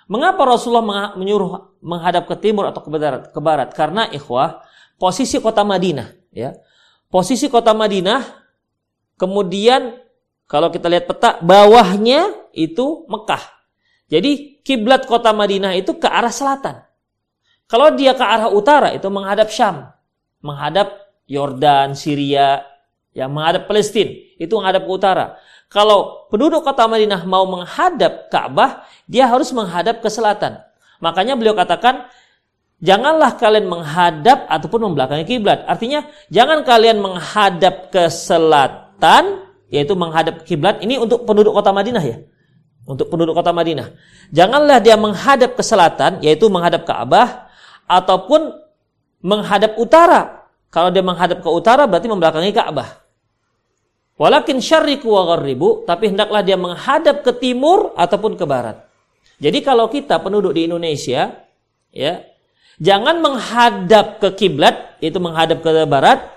[0.07, 3.35] Mengapa Rasulullah menyuruh menghadap ke timur atau ke barat?
[3.35, 4.63] Ke barat karena ikhwah
[5.03, 6.55] posisi kota Madinah, ya
[7.11, 8.23] posisi kota Madinah,
[9.19, 9.99] kemudian
[10.47, 13.43] kalau kita lihat peta bawahnya itu Mekah.
[14.09, 16.88] Jadi kiblat kota Madinah itu ke arah selatan.
[17.69, 19.93] Kalau dia ke arah utara itu menghadap Syam,
[20.41, 20.89] menghadap
[21.29, 22.65] Yordan, Syria,
[23.13, 24.09] yang menghadap Palestina,
[24.41, 25.37] itu menghadap ke utara.
[25.69, 30.57] Kalau penduduk kota Madinah mau menghadap Ka'bah, dia harus menghadap ke selatan.
[31.05, 32.09] Makanya beliau katakan,
[32.81, 35.69] janganlah kalian menghadap ataupun membelakangi kiblat.
[35.69, 40.81] Artinya, jangan kalian menghadap ke selatan, yaitu menghadap kiblat.
[40.81, 42.17] Ini untuk penduduk kota Madinah ya.
[42.89, 43.93] Untuk penduduk kota Madinah.
[44.33, 47.48] Janganlah dia menghadap ke selatan, yaitu menghadap Ka'bah,
[47.89, 48.55] ataupun
[49.25, 50.47] menghadap utara.
[50.69, 53.09] Kalau dia menghadap ke utara berarti membelakangi Ka'bah.
[54.19, 58.83] Walakin syarriku wa gharribu, tapi hendaklah dia menghadap ke timur ataupun ke barat.
[59.39, 61.31] Jadi kalau kita penduduk di Indonesia,
[61.95, 62.27] ya,
[62.83, 66.35] jangan menghadap ke kiblat, itu menghadap ke barat,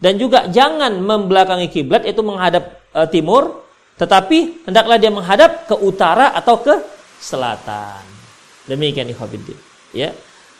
[0.00, 3.68] dan juga jangan membelakangi kiblat, itu menghadap e, timur,
[4.00, 6.80] tetapi hendaklah dia menghadap ke utara atau ke
[7.20, 8.00] selatan.
[8.64, 9.58] Demikian ikhwatiddin.
[9.92, 10.16] Ya.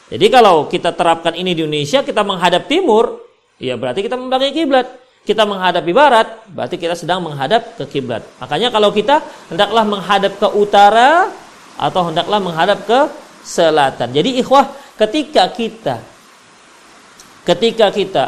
[0.08, 3.20] Jadi kalau kita terapkan ini di Indonesia, kita menghadap timur,
[3.60, 4.88] ya berarti kita membelakangi kiblat.
[5.28, 8.24] Kita menghadapi barat, berarti kita sedang menghadap ke kiblat.
[8.40, 9.20] Makanya kalau kita
[9.52, 11.28] hendaklah menghadap ke utara
[11.76, 13.00] atau hendaklah menghadap ke
[13.44, 14.08] selatan.
[14.16, 16.00] Jadi ikhwah, ketika kita
[17.48, 18.24] ketika kita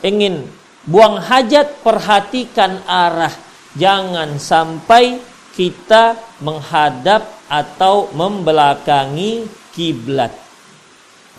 [0.00, 0.48] ingin
[0.88, 3.32] buang hajat, perhatikan arah.
[3.76, 5.20] Jangan sampai
[5.52, 9.44] kita menghadap atau membelakangi
[9.76, 10.43] kiblat.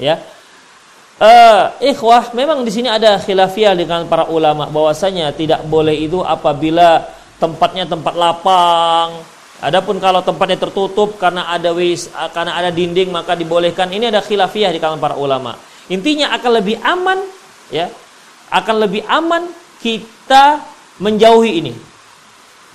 [0.01, 0.19] Ya.
[1.15, 7.07] Uh, ikhwah, memang di sini ada khilafiyah dengan para ulama bahwasanya tidak boleh itu apabila
[7.39, 9.23] tempatnya tempat lapang.
[9.63, 13.87] Adapun kalau tempatnya tertutup karena ada wis karena ada dinding maka dibolehkan.
[13.87, 15.55] Ini ada khilafiyah di kalangan para ulama.
[15.87, 17.19] Intinya akan lebih aman
[17.71, 17.87] ya.
[18.51, 19.47] Akan lebih aman
[19.79, 20.59] kita
[20.99, 21.73] menjauhi ini.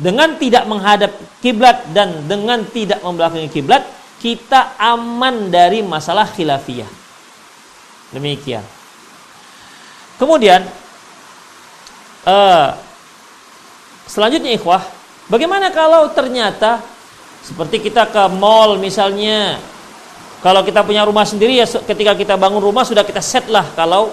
[0.00, 1.12] Dengan tidak menghadap
[1.44, 3.84] kiblat dan dengan tidak membelakangi kiblat,
[4.16, 6.88] kita aman dari masalah khilafiyah.
[8.10, 8.66] Demikian.
[10.18, 10.66] Kemudian
[12.26, 12.76] uh,
[14.04, 14.84] selanjutnya ikhwah,
[15.30, 16.82] bagaimana kalau ternyata
[17.40, 19.56] seperti kita ke mall misalnya,
[20.44, 24.12] kalau kita punya rumah sendiri ya ketika kita bangun rumah sudah kita set lah kalau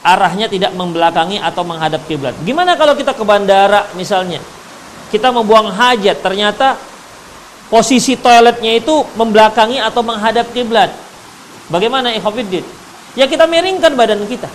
[0.00, 2.32] arahnya tidak membelakangi atau menghadap kiblat.
[2.42, 4.40] Gimana kalau kita ke bandara misalnya?
[5.10, 6.78] Kita membuang hajat, ternyata
[7.66, 10.90] posisi toiletnya itu membelakangi atau menghadap kiblat.
[11.66, 12.79] Bagaimana ikhwatiddin?
[13.14, 14.50] Ya kita miringkan badan kita.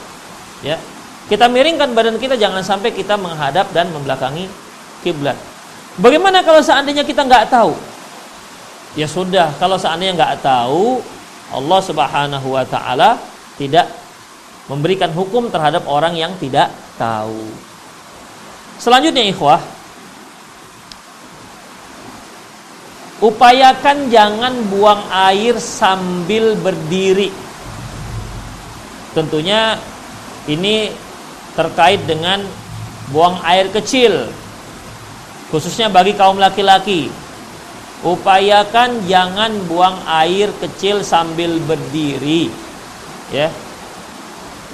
[0.63, 0.77] Ya.
[1.25, 4.45] Kita miringkan badan kita jangan sampai kita menghadap dan membelakangi
[5.01, 5.33] kiblat.
[5.97, 7.73] Bagaimana kalau seandainya kita nggak tahu?
[8.93, 11.01] Ya sudah, kalau seandainya nggak tahu,
[11.49, 13.17] Allah Subhanahu wa taala
[13.57, 13.89] tidak
[14.69, 17.41] memberikan hukum terhadap orang yang tidak tahu.
[18.77, 19.61] Selanjutnya ikhwah,
[23.23, 27.31] upayakan jangan buang air sambil berdiri
[29.15, 29.79] tentunya
[30.45, 30.91] ini
[31.55, 32.43] terkait dengan
[33.09, 34.27] buang air kecil
[35.49, 37.07] khususnya bagi kaum laki-laki.
[38.05, 42.53] Upayakan jangan buang air kecil sambil berdiri
[43.33, 43.49] ya.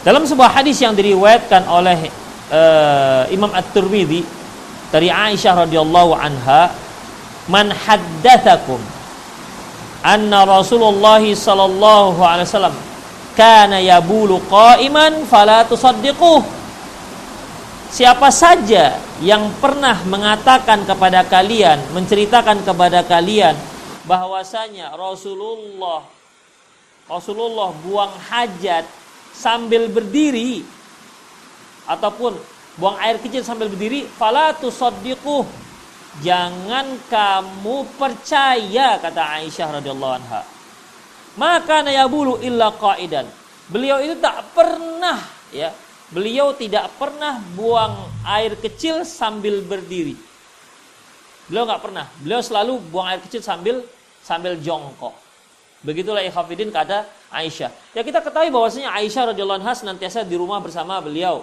[0.01, 2.10] Dalam sebuah hadis yang diriwayatkan oleh
[2.49, 4.25] uh, Imam At-Tirmidzi
[4.91, 6.73] dari Aisyah radhiyallahu anha
[7.47, 8.82] man haddatsakum
[10.04, 12.75] anna Rasulullah sallallahu alaihi wasallam
[13.41, 16.62] kana yabulu qa'iman fala tusaddiquh
[17.91, 23.51] Siapa saja yang pernah mengatakan kepada kalian, menceritakan kepada kalian
[24.08, 26.08] bahwasanya Rasulullah
[27.12, 28.88] Rasulullah buang hajat
[29.36, 30.63] sambil berdiri
[31.84, 32.39] ataupun
[32.80, 35.43] buang air kecil sambil berdiri, fala tusaddiquh.
[36.23, 40.41] Jangan kamu percaya kata Aisyah radhiyallahu anha.
[41.41, 43.25] Maka nayabulu illa qaidan.
[43.65, 45.17] Beliau itu tak pernah
[45.49, 45.73] ya,
[46.13, 47.97] beliau tidak pernah buang
[48.30, 50.13] air kecil sambil berdiri.
[51.49, 52.06] Beliau nggak pernah.
[52.21, 53.82] Beliau selalu buang air kecil sambil
[54.21, 55.17] sambil jongkok.
[55.82, 57.97] Begitulah ikhafidin kata Aisyah.
[57.97, 61.41] Ya kita ketahui bahwasanya Aisyah radhiyallahu anha senantiasa di rumah bersama beliau.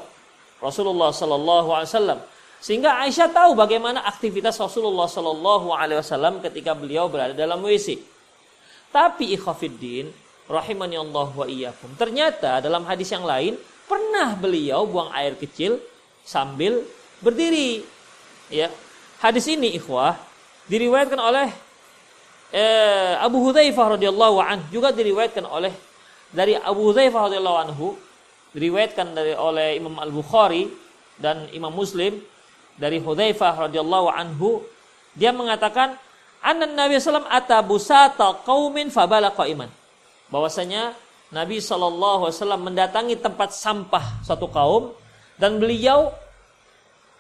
[0.63, 2.19] Rasulullah sallallahu alaihi wasallam.
[2.63, 8.18] Sehingga Aisyah tahu bagaimana aktivitas Rasulullah Shallallahu Alaihi Wasallam ketika beliau berada dalam WC.
[8.88, 10.09] Tapi ikhafiddin,
[10.48, 11.92] rahimani Allah wa iyyakum.
[12.01, 15.77] Ternyata dalam hadis yang lain pernah beliau buang air kecil
[16.24, 16.85] sambil
[17.20, 17.85] berdiri.
[18.48, 18.72] Ya,
[19.20, 20.16] hadis ini ikhwah
[20.68, 21.48] diriwayatkan oleh
[22.53, 25.72] eh, Abu Hudzaifah radhiyallahu an juga diriwayatkan oleh
[26.33, 27.96] dari Abu Hudzaifah radhiyallahu anhu
[28.53, 30.68] diriwayatkan dari oleh Imam Al Bukhari
[31.20, 32.20] dan Imam Muslim
[32.81, 34.64] dari Hudzaifah radhiyallahu anhu
[35.16, 35.96] dia mengatakan
[36.44, 39.70] anna Nabi sallam atabusata qaumin fabala qaiman
[40.29, 40.94] bahwasanya
[41.29, 44.96] Nabi sallallahu alaihi wasallam mendatangi tempat sampah suatu kaum
[45.37, 46.12] dan beliau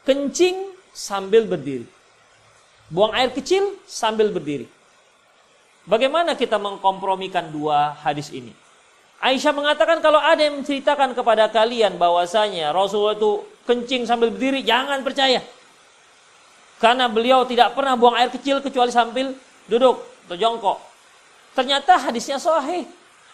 [0.08, 1.84] kencing sambil berdiri.
[2.88, 4.64] Buang air kecil sambil berdiri.
[5.84, 8.52] Bagaimana kita mengkompromikan dua hadis ini?
[9.20, 15.04] Aisyah mengatakan kalau ada yang menceritakan kepada kalian bahwasanya Rasulullah itu kencing sambil berdiri, jangan
[15.04, 15.44] percaya.
[16.78, 19.34] Karena beliau tidak pernah buang air kecil kecuali sambil
[19.66, 20.78] duduk atau jongkok.
[21.58, 22.86] Ternyata hadisnya sahih.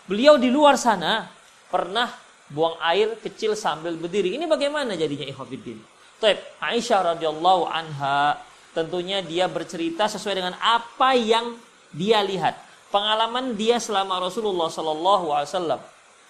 [0.09, 1.29] Beliau di luar sana
[1.69, 2.09] pernah
[2.49, 4.37] buang air kecil sambil berdiri.
[4.37, 5.81] Ini bagaimana jadinya ikhwatiddin?
[6.21, 8.41] Taib, Aisyah radhiyallahu anha
[8.73, 11.57] tentunya dia bercerita sesuai dengan apa yang
[11.95, 12.59] dia lihat
[12.95, 15.81] pengalaman dia selama Rasulullah Sallallahu Alaihi Wasallam,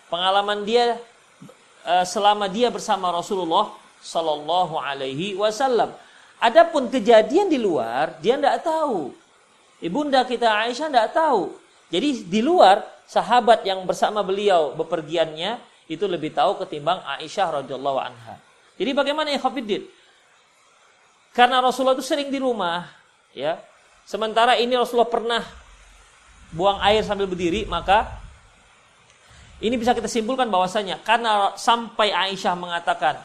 [0.08, 0.96] pengalaman dia
[1.84, 3.68] uh, selama dia bersama Rasulullah
[4.00, 5.92] Sallallahu Alaihi Wasallam.
[6.44, 9.16] Adapun kejadian di luar dia tidak tahu.
[9.80, 11.56] Ibunda kita Aisyah tidak tahu.
[11.88, 15.56] Jadi di luar sahabat yang bersama beliau bepergiannya
[15.88, 18.36] itu lebih tahu ketimbang Aisyah radhiyallahu anha.
[18.76, 19.88] Jadi bagaimana ya Khafiddin?
[21.34, 22.86] Karena Rasulullah itu sering di rumah,
[23.34, 23.58] ya.
[24.06, 25.42] Sementara ini Rasulullah pernah
[26.54, 28.20] buang air sambil berdiri, maka
[29.58, 33.18] ini bisa kita simpulkan bahwasanya karena sampai Aisyah mengatakan,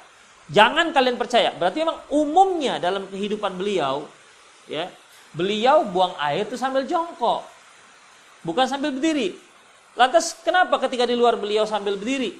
[0.49, 1.53] jangan kalian percaya.
[1.55, 4.05] Berarti memang umumnya dalam kehidupan beliau,
[4.65, 4.89] ya,
[5.33, 7.45] beliau buang air itu sambil jongkok,
[8.43, 9.37] bukan sambil berdiri.
[9.97, 12.37] Lantas kenapa ketika di luar beliau sambil berdiri?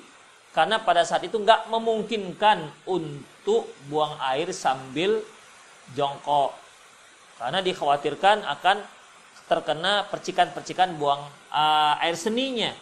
[0.49, 5.21] Karena pada saat itu nggak memungkinkan untuk buang air sambil
[5.93, 6.57] jongkok.
[7.37, 8.77] Karena dikhawatirkan akan
[9.45, 12.73] terkena percikan-percikan buang uh, air seninya.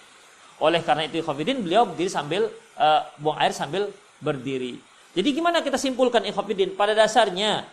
[0.58, 4.80] Oleh karena itu Ikhwafidin beliau berdiri sambil uh, buang air sambil berdiri.
[5.16, 6.76] Jadi gimana kita simpulkan Ikhwafidin?
[6.76, 7.66] Pada dasarnya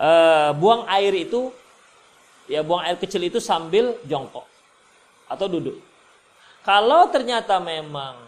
[0.00, 1.52] uh, buang air itu
[2.50, 4.46] ya buang air kecil itu sambil jongkok
[5.30, 5.78] atau duduk.
[6.60, 8.18] Kalau ternyata memang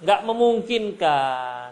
[0.00, 1.70] nggak memungkinkan,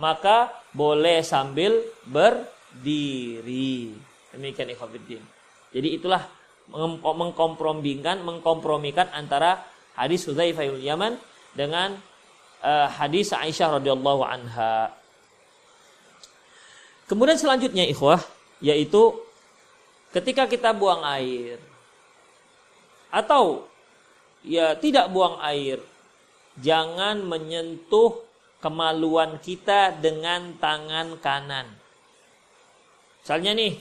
[0.00, 1.78] maka boleh sambil
[2.08, 3.94] berdiri.
[4.34, 5.22] Demikian ikhwatiddin.
[5.70, 6.26] Jadi itulah
[6.70, 9.62] mengkompromikan mengkompromikan antara
[9.98, 11.18] hadis Hudzaifah Yaman
[11.54, 11.98] dengan
[12.62, 14.94] uh, hadis Aisyah radhiyallahu anha.
[17.10, 18.22] Kemudian selanjutnya ikhwah
[18.62, 19.16] yaitu
[20.14, 21.58] ketika kita buang air
[23.10, 23.66] atau
[24.46, 25.82] ya tidak buang air
[26.60, 28.22] jangan menyentuh
[28.62, 31.66] kemaluan kita dengan tangan kanan.
[33.20, 33.74] Misalnya nih,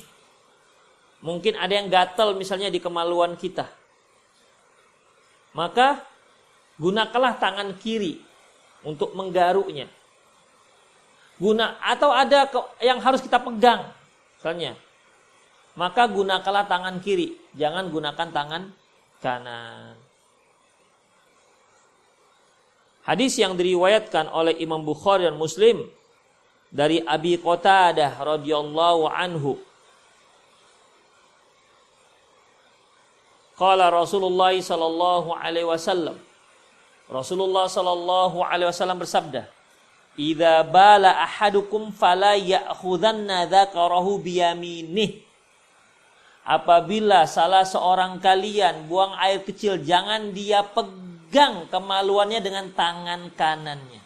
[1.19, 3.67] Mungkin ada yang gatal misalnya di kemaluan kita.
[5.51, 5.99] Maka
[6.79, 8.23] gunakanlah tangan kiri
[8.83, 9.87] untuk menggaruknya.
[11.39, 12.47] Guna atau ada
[12.83, 13.87] yang harus kita pegang
[14.35, 14.75] misalnya.
[15.79, 18.61] Maka gunakanlah tangan kiri, jangan gunakan tangan
[19.23, 19.95] kanan.
[23.07, 25.87] Hadis yang diriwayatkan oleh Imam Bukhari dan Muslim
[26.69, 29.57] dari Abi Qatadah radhiyallahu anhu
[33.59, 36.15] Qala Rasulullah sallallahu alaihi wasallam.
[37.09, 39.49] Rasulullah sallallahu alaihi wasallam bersabda,
[40.13, 45.25] "Idza bala ahadukum fala ya'khudanna dzakarahu biyaminih."
[46.45, 54.01] Apabila salah seorang kalian buang air kecil, jangan dia pegang kemaluannya dengan tangan kanannya.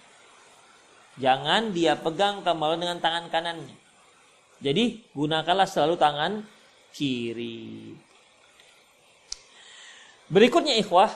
[1.19, 3.75] Jangan dia pegang kemaluan dengan tangan kanannya.
[4.63, 6.31] Jadi gunakanlah selalu tangan
[6.95, 7.93] kiri.
[10.27, 11.13] Berikutnya ikhwah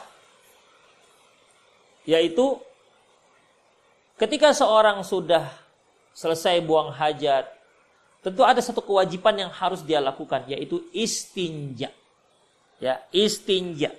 [2.07, 2.55] yaitu
[4.15, 5.51] ketika seorang sudah
[6.15, 7.45] selesai buang hajat
[8.23, 11.91] tentu ada satu kewajiban yang harus dia lakukan yaitu istinja.
[12.77, 13.91] Ya, istinja.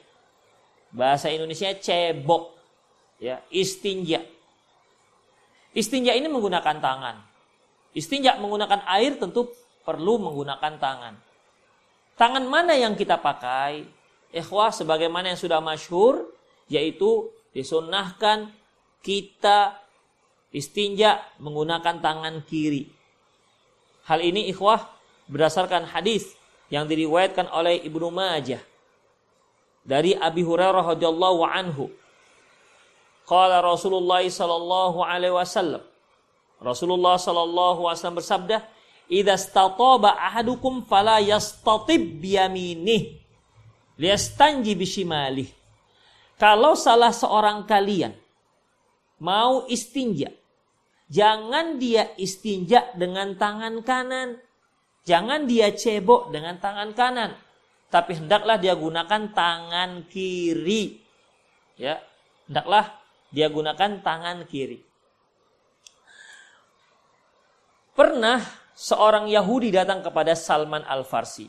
[0.95, 2.55] Bahasa Indonesia cebok.
[3.19, 4.23] Ya, istinja.
[5.75, 7.17] Istinja ini menggunakan tangan.
[7.93, 9.51] Istinja menggunakan air tentu
[9.83, 11.15] perlu menggunakan tangan.
[12.15, 13.99] Tangan mana yang kita pakai?
[14.33, 16.29] ikhwah sebagaimana yang sudah masyhur
[16.69, 18.53] yaitu disunahkan
[19.05, 19.79] kita
[20.53, 22.89] istinja menggunakan tangan kiri.
[24.09, 24.89] Hal ini ikhwah
[25.29, 26.33] berdasarkan hadis
[26.73, 28.61] yang diriwayatkan oleh Ibnu Majah
[29.85, 31.89] dari Abi Hurairah radhiyallahu anhu.
[33.29, 35.85] Qala Rasulullah sallallahu alaihi wasallam.
[36.61, 38.57] Rasulullah sallallahu alaihi wasallam bersabda,
[39.09, 43.21] "Idza stataba ahadukum fala yastatib biyaminih,
[44.01, 45.58] liyastanji bishimalih."
[46.39, 48.15] Kalau salah seorang kalian
[49.19, 50.31] mau istinja,
[51.09, 54.37] Jangan dia istinja dengan tangan kanan.
[55.09, 57.33] Jangan dia cebok dengan tangan kanan.
[57.89, 61.01] Tapi hendaklah dia gunakan tangan kiri.
[61.81, 62.05] Ya,
[62.45, 62.93] hendaklah
[63.33, 64.85] dia gunakan tangan kiri.
[67.97, 68.45] Pernah
[68.77, 71.49] seorang Yahudi datang kepada Salman Al-Farsi.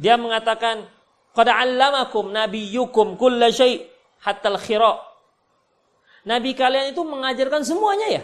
[0.00, 0.88] Dia mengatakan,
[1.36, 3.82] "Qad 'allamakum nabiyyukum kulla syai'
[4.24, 5.08] hatta al-khira'."
[6.28, 8.22] Nabi kalian itu mengajarkan semuanya ya?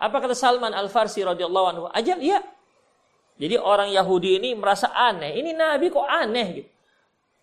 [0.00, 1.84] Apa kata Salman Al-Farsi radhiyallahu anhu?
[1.92, 2.40] Ajal iya.
[3.40, 5.36] Jadi orang Yahudi ini merasa aneh.
[5.36, 6.70] Ini Nabi kok aneh gitu.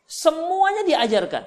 [0.08, 1.44] Semuanya diajarkan.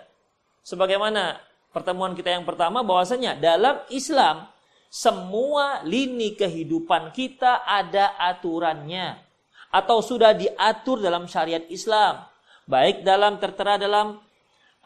[0.60, 1.40] Sebagaimana
[1.72, 4.46] pertemuan kita yang pertama bahwasanya dalam Islam
[4.90, 9.18] semua lini kehidupan kita ada aturannya
[9.70, 12.26] atau sudah diatur dalam syariat Islam.
[12.70, 14.22] Baik dalam tertera dalam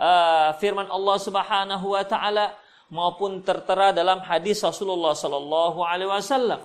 [0.01, 2.57] uh, firman Allah Subhanahu wa taala
[2.89, 6.65] maupun tertera dalam hadis Rasulullah Sallallahu Alaihi Wasallam.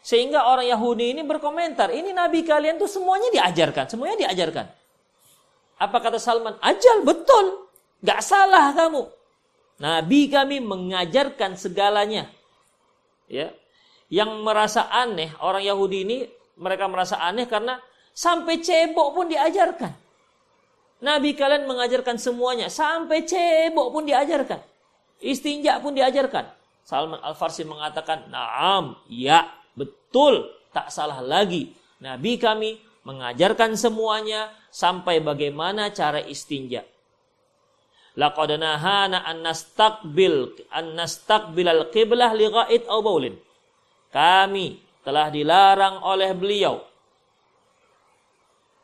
[0.00, 4.64] Sehingga orang Yahudi ini berkomentar, ini Nabi kalian tuh semuanya diajarkan, semuanya diajarkan.
[5.76, 6.56] Apa kata Salman?
[6.64, 7.68] Ajal betul,
[8.00, 9.12] gak salah kamu.
[9.76, 12.32] Nabi kami mengajarkan segalanya.
[13.28, 13.52] Ya,
[14.08, 16.16] yang merasa aneh orang Yahudi ini
[16.56, 17.76] mereka merasa aneh karena
[18.14, 20.05] sampai cebok pun diajarkan.
[20.96, 24.60] Nabi kalian mengajarkan semuanya, sampai cebok pun diajarkan.
[25.20, 26.48] Istinja pun diajarkan.
[26.86, 29.44] Salman Al-Farsi mengatakan, "Naam, ya,
[29.76, 31.74] betul, tak salah lagi.
[32.00, 36.86] Nabi kami mengajarkan semuanya sampai bagaimana cara istinja."
[38.16, 43.36] Laqad nahana an nastaqbil an nastaqbil al-qiblah li ghaid aw baulin.
[44.08, 46.80] Kami telah dilarang oleh beliau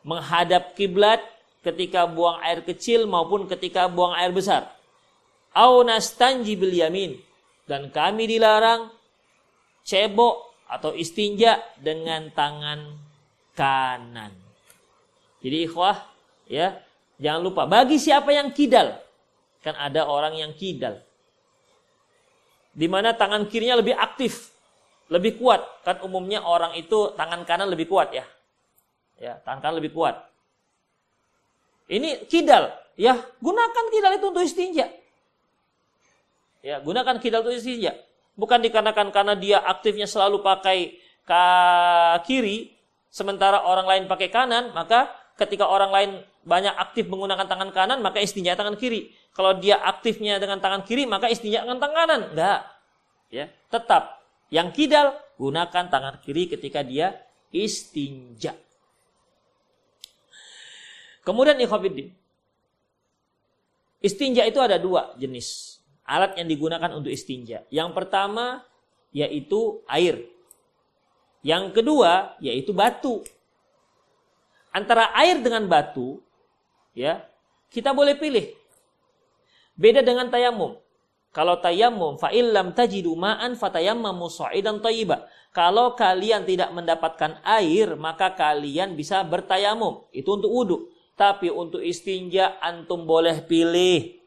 [0.05, 1.32] menghadap kiblat
[1.63, 4.69] ketika buang air kecil maupun ketika buang air besar
[5.55, 7.17] au nastanji bil yamin
[7.65, 8.91] dan kami dilarang
[9.87, 12.97] cebok atau istinja dengan tangan
[13.53, 14.33] kanan.
[15.43, 15.97] Jadi ikhwah
[16.49, 16.81] ya,
[17.21, 18.97] jangan lupa bagi siapa yang kidal
[19.63, 20.99] kan ada orang yang kidal.
[22.73, 24.49] Di mana tangan kirinya lebih aktif,
[25.13, 25.61] lebih kuat.
[25.85, 28.25] Kan umumnya orang itu tangan kanan lebih kuat ya.
[29.21, 30.32] Ya, tangan kanan lebih kuat.
[31.89, 34.87] Ini kidal, ya gunakan kidal itu untuk istinja.
[36.63, 37.91] Ya, gunakan kidal itu istinja.
[38.39, 40.95] Bukan dikarenakan karena dia aktifnya selalu pakai
[42.23, 42.71] kiri,
[43.11, 46.11] sementara orang lain pakai kanan, maka ketika orang lain
[46.47, 49.11] banyak aktif menggunakan tangan kanan, maka istinja tangan kiri.
[49.35, 52.21] Kalau dia aktifnya dengan tangan kiri, maka istinja dengan tangan kanan.
[52.31, 52.59] Enggak.
[53.33, 54.23] Ya, tetap
[54.53, 57.17] yang kidal gunakan tangan kiri ketika dia
[57.51, 58.55] istinja.
[61.23, 62.11] Kemudian ikhwatiddin.
[64.03, 67.63] Istinja itu ada dua jenis alat yang digunakan untuk istinja.
[67.71, 68.63] Yang pertama
[69.15, 70.27] yaitu air.
[71.43, 73.23] Yang kedua yaitu batu.
[74.73, 76.17] Antara air dengan batu,
[76.97, 77.21] ya,
[77.69, 78.49] kita boleh pilih.
[79.77, 80.81] Beda dengan tayamum.
[81.33, 84.81] Kalau tayamum fa illam tajidu ma'an fatayammamu sa'idan.
[85.53, 90.09] Kalau kalian tidak mendapatkan air, maka kalian bisa bertayamum.
[90.09, 90.77] Itu untuk wudhu.
[91.13, 94.23] Tapi untuk istinja antum boleh pilih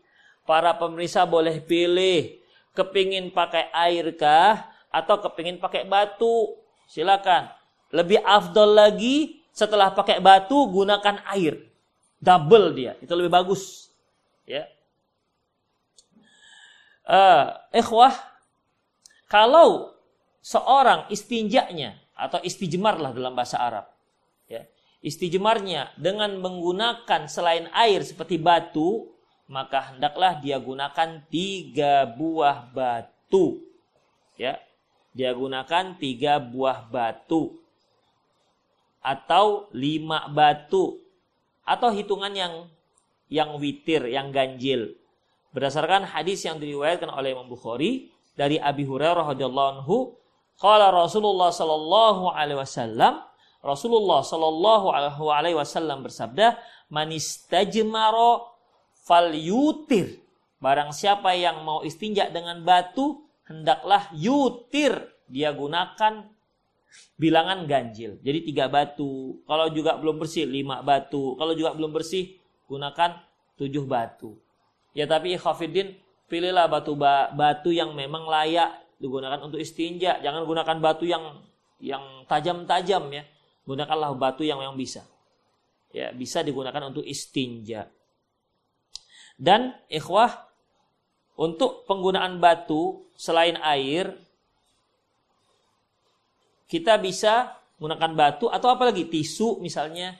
[0.46, 2.38] Para pemirsa boleh pilih
[2.70, 6.54] kepingin pakai air kah atau kepingin pakai batu.
[6.86, 7.50] Silakan.
[7.90, 11.66] Lebih afdol lagi setelah pakai batu gunakan air.
[12.22, 13.90] Double dia, itu lebih bagus.
[14.46, 14.70] Ya.
[17.02, 18.14] Uh, ikhwah,
[19.26, 19.98] kalau
[20.38, 23.90] seorang istinjaknya atau istijmar lah dalam bahasa Arab,
[25.06, 29.06] istijmarnya dengan menggunakan selain air seperti batu,
[29.46, 33.62] maka hendaklah dia gunakan tiga buah batu.
[34.34, 34.58] Ya,
[35.14, 37.54] dia gunakan tiga buah batu
[39.06, 40.98] atau lima batu
[41.62, 42.54] atau hitungan yang
[43.30, 44.98] yang witir, yang ganjil.
[45.54, 50.14] Berdasarkan hadis yang diriwayatkan oleh Imam Bukhari dari Abi Hurairah radhiyallahu anhu,
[50.58, 53.25] qala Rasulullah sallallahu alaihi wasallam,
[53.66, 54.94] Rasulullah sallallahu
[55.26, 56.54] alaihi wasallam bersabda,
[56.88, 58.56] "Man istajmara
[59.06, 60.18] fal yutir.
[60.58, 65.14] Barang siapa yang mau istinja dengan batu, hendaklah yutir.
[65.30, 66.26] Dia gunakan
[67.14, 68.18] bilangan ganjil.
[68.22, 69.42] Jadi tiga batu.
[69.46, 71.38] Kalau juga belum bersih, lima batu.
[71.38, 72.34] Kalau juga belum bersih,
[72.66, 73.22] gunakan
[73.54, 74.34] tujuh batu.
[74.96, 75.94] Ya tapi ikhafidin,
[76.26, 76.96] pilihlah batu
[77.36, 80.18] batu yang memang layak digunakan untuk istinja.
[80.24, 81.44] Jangan gunakan batu yang
[81.78, 83.22] yang tajam-tajam ya.
[83.66, 85.02] Gunakanlah batu yang yang bisa.
[85.90, 87.90] Ya, bisa digunakan untuk istinja.
[89.36, 90.46] Dan ikhwah
[91.36, 94.16] untuk penggunaan batu selain air
[96.66, 100.16] kita bisa menggunakan batu atau apa lagi tisu misalnya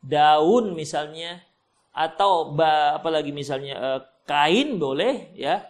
[0.00, 1.44] daun misalnya
[1.92, 5.60] atau apa lagi misalnya eh, kain boleh ya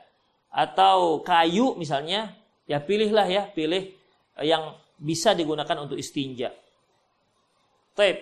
[0.51, 2.35] atau kayu misalnya
[2.71, 3.91] ya pilihlah ya pilih
[4.39, 6.53] yang bisa digunakan untuk istinja.
[8.01, 8.19] Taib.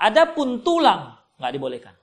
[0.00, 1.94] Adapun tulang nggak dibolehkan.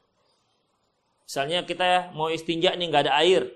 [1.25, 3.51] Misalnya kita mau istinja nih nggak ada air,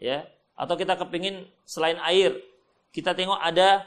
[0.00, 0.26] ya,
[0.58, 2.34] atau kita kepingin selain air,
[2.90, 3.86] kita tengok ada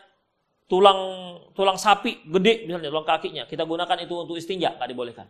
[0.72, 3.44] tulang tulang sapi gede misalnya tulang kakinya.
[3.44, 5.28] Kita gunakan itu untuk istinja nggak dibolehkan.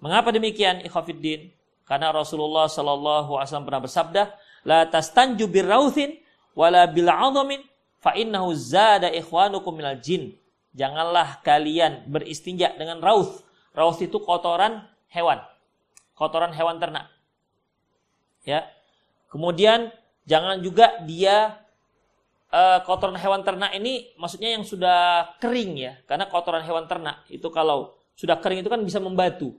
[0.00, 1.52] Mengapa demikian ikhafiddin
[1.84, 4.22] karena Rasulullah Shallallahu Alaihi Wasallam pernah bersabda
[4.64, 6.16] la tastanju birrauthin
[6.56, 7.60] wala bil azamin
[8.00, 10.39] fa innahu zada ikhwanukum minal jin
[10.76, 13.42] janganlah kalian beristinja dengan rauth
[13.74, 15.42] rauth itu kotoran hewan
[16.14, 17.10] kotoran hewan ternak
[18.46, 18.66] ya
[19.30, 19.90] kemudian
[20.26, 21.60] jangan juga dia
[22.50, 25.92] uh, kotoran hewan ternak ini maksudnya yang sudah kering ya.
[26.04, 29.56] Karena kotoran hewan ternak itu kalau sudah kering itu kan bisa membatu.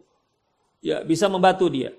[0.81, 1.93] Ya, bisa membatu dia.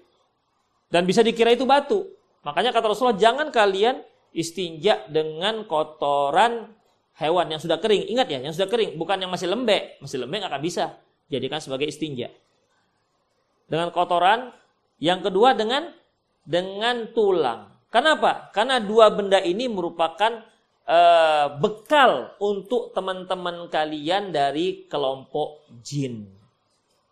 [0.92, 2.04] Dan bisa dikira itu batu.
[2.42, 4.02] Makanya kata Rasulullah, jangan kalian
[4.34, 6.74] istinja dengan kotoran
[7.18, 8.08] hewan yang sudah kering.
[8.08, 10.00] Ingat ya, yang sudah kering, bukan yang masih lembek.
[10.00, 10.96] Masih lembek akan bisa
[11.28, 12.32] jadikan sebagai istinja.
[13.68, 14.52] Dengan kotoran,
[15.00, 15.90] yang kedua dengan
[16.44, 17.72] dengan tulang.
[17.92, 18.48] Kenapa?
[18.56, 20.44] Karena dua benda ini merupakan
[20.88, 26.24] uh, bekal untuk teman-teman kalian dari kelompok jin.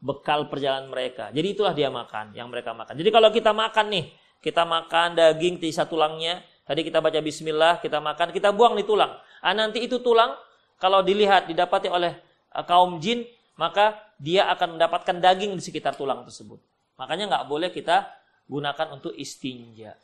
[0.01, 1.29] Bekal perjalanan mereka.
[1.29, 2.97] Jadi itulah dia makan, yang mereka makan.
[2.97, 4.05] Jadi kalau kita makan nih,
[4.41, 9.13] kita makan daging sisa tulangnya, tadi kita baca bismillah, kita makan, kita buang di tulang.
[9.41, 10.37] Ah, nanti itu tulang
[10.81, 12.17] kalau dilihat didapati oleh
[12.53, 13.25] uh, kaum jin,
[13.57, 16.61] maka dia akan mendapatkan daging di sekitar tulang tersebut.
[16.97, 18.09] Makanya nggak boleh kita
[18.49, 19.97] gunakan untuk istinja.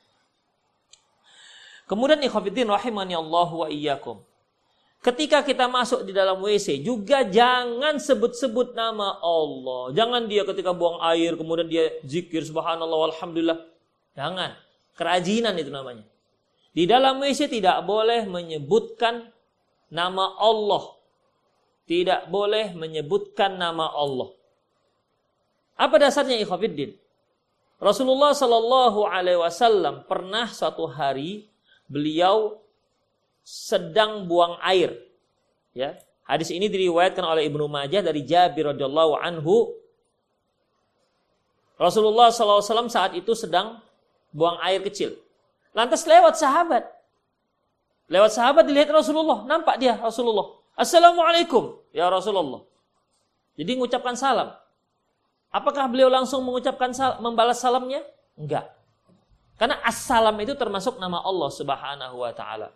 [1.87, 4.21] Kemudian ikhwatiddin rahimani Allah wa iyyakum.
[5.05, 9.95] Ketika kita masuk di dalam WC juga jangan sebut-sebut nama Allah.
[9.95, 13.61] Jangan dia ketika buang air kemudian dia zikir subhanallah walhamdulillah.
[14.19, 14.59] Jangan.
[14.99, 16.03] Kerajinan itu namanya.
[16.77, 19.33] Di dalam WC tidak boleh menyebutkan
[19.89, 20.93] nama Allah.
[21.89, 24.29] Tidak boleh menyebutkan nama Allah.
[25.81, 26.93] Apa dasarnya ikhwatiddin?
[27.81, 31.49] Rasulullah Shallallahu alaihi wasallam pernah suatu hari
[31.89, 32.61] beliau
[33.41, 35.01] sedang buang air.
[35.73, 35.97] Ya.
[36.29, 39.73] Hadis ini diriwayatkan oleh Ibnu Majah dari Jabir radhiyallahu anhu.
[41.81, 43.81] Rasulullah SAW saat itu sedang
[44.35, 45.17] buang air kecil.
[45.77, 46.89] Lantas lewat sahabat.
[48.09, 49.45] Lewat sahabat dilihat Rasulullah.
[49.45, 50.57] Nampak dia Rasulullah.
[50.73, 52.65] Assalamualaikum ya Rasulullah.
[53.61, 54.57] Jadi mengucapkan salam.
[55.53, 58.01] Apakah beliau langsung mengucapkan sal membalas salamnya?
[58.37, 58.73] Enggak.
[59.57, 62.73] Karena assalam itu termasuk nama Allah Subhanahu wa taala.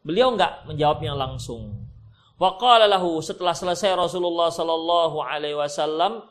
[0.00, 1.76] Beliau enggak menjawabnya langsung.
[2.40, 2.56] Wa
[2.88, 6.24] lahu setelah selesai Rasulullah sallallahu alaihi wasallam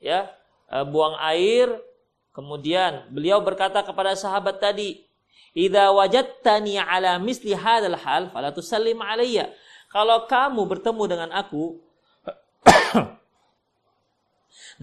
[0.00, 0.28] ya
[0.72, 1.68] eh, buang air
[2.32, 5.04] kemudian beliau berkata kepada sahabat tadi,
[5.54, 9.50] "Idza wajadtani ala misli hadzal hal fala tusallim alayya."
[9.90, 11.82] Kalau kamu bertemu dengan aku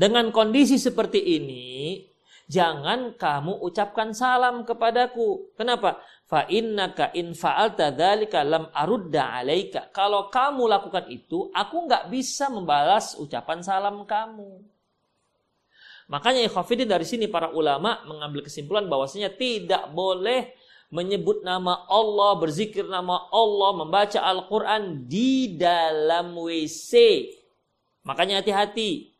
[0.01, 2.03] dengan kondisi seperti ini,
[2.51, 5.55] jangan kamu ucapkan salam kepadaku.
[5.55, 6.03] Kenapa?
[6.27, 9.87] Fa innaka in fa'alta dzalika lam arudda 'alaika.
[9.95, 14.59] Kalau kamu lakukan itu, aku nggak bisa membalas ucapan salam kamu.
[16.07, 20.55] Makanya ikhwafidin dari sini para ulama mengambil kesimpulan bahwasanya tidak boleh
[20.87, 27.27] menyebut nama Allah, berzikir nama Allah, membaca Al-Quran di dalam WC.
[28.07, 29.11] Makanya hati-hati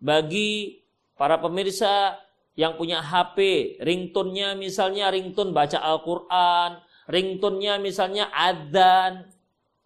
[0.00, 0.80] bagi
[1.20, 2.16] para pemirsa
[2.56, 6.80] yang punya HP, ringtone-nya misalnya ringtone baca Al-Qur'an,
[7.12, 9.28] ringtone-nya misalnya adzan,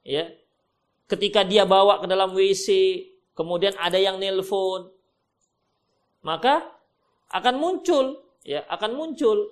[0.06, 0.30] ya.
[1.10, 2.66] Ketika dia bawa ke dalam WC,
[3.34, 4.90] kemudian ada yang nelpon,
[6.26, 6.66] maka
[7.30, 9.46] akan muncul, ya, akan muncul.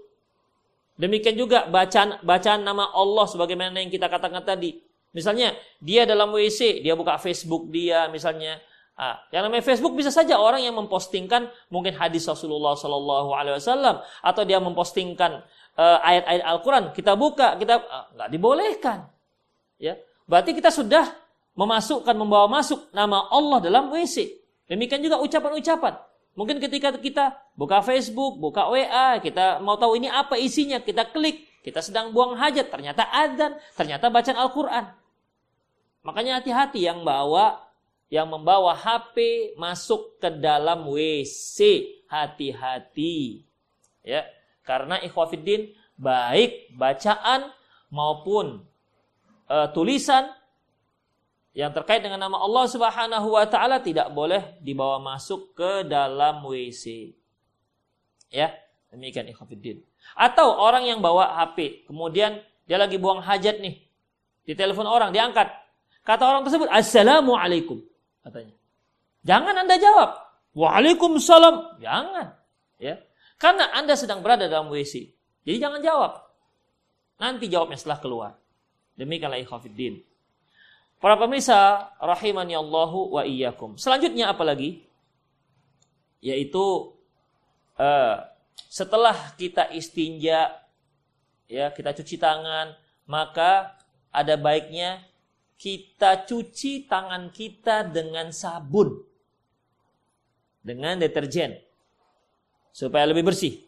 [0.99, 4.83] Demikian juga bacaan bacaan nama Allah sebagaimana yang kita katakan tadi.
[5.14, 8.59] Misalnya dia dalam WC, dia buka Facebook dia misalnya,
[8.95, 13.99] Ah, yang namanya Facebook bisa saja orang yang mempostingkan mungkin hadis Rasulullah Shallallahu Alaihi Wasallam
[14.22, 15.43] atau dia mempostingkan
[15.75, 16.85] uh, ayat-ayat Al-Quran.
[16.95, 19.11] Kita buka, kita uh, nggak dibolehkan.
[19.83, 19.99] Ya,
[20.31, 21.11] berarti kita sudah
[21.59, 24.31] memasukkan membawa masuk nama Allah dalam WC.
[24.70, 25.99] Demikian juga ucapan-ucapan.
[26.35, 31.47] Mungkin ketika kita buka Facebook, buka WA, kita mau tahu ini apa isinya, kita klik,
[31.62, 34.99] kita sedang buang hajat, ternyata adzan, ternyata bacaan Al-Qur'an.
[36.03, 37.64] Makanya hati-hati yang bawa
[38.12, 39.16] yang membawa HP
[39.57, 41.59] masuk ke dalam WC.
[42.07, 43.43] Hati-hati.
[44.05, 44.28] Ya,
[44.62, 47.51] karena ikhwafiddin baik bacaan
[47.91, 48.62] maupun
[49.49, 50.30] uh, tulisan
[51.55, 57.15] yang terkait dengan nama Allah Subhanahu wa taala tidak boleh dibawa masuk ke dalam WC.
[58.35, 58.51] Ya,
[58.91, 59.87] demikian ikhwatiddin.
[60.19, 63.87] Atau orang yang bawa HP, kemudian dia lagi buang hajat nih.
[64.45, 65.47] Di telepon orang diangkat.
[66.03, 67.81] Kata orang tersebut, "Assalamualaikum."
[68.27, 68.53] katanya.
[69.25, 70.11] Jangan Anda jawab,
[70.59, 72.35] "Waalaikumsalam." Jangan,
[72.83, 72.99] ya.
[73.39, 75.13] Karena Anda sedang berada dalam WC.
[75.47, 76.13] Jadi jangan jawab.
[77.21, 78.33] Nanti jawabnya setelah keluar.
[78.99, 80.03] Demikianlah ikhwatiddin.
[81.05, 83.77] Para pemirsa rahimani Allahu wa iyyakum.
[83.77, 84.89] Selanjutnya apa lagi?
[86.25, 86.97] Yaitu
[87.77, 88.25] uh,
[88.73, 90.65] setelah kita istinja
[91.45, 92.73] ya, kita cuci tangan,
[93.05, 93.77] maka
[94.09, 95.05] ada baiknya
[95.61, 99.05] kita cuci tangan kita dengan sabun.
[100.65, 101.61] Dengan deterjen.
[102.73, 103.61] Supaya lebih bersih.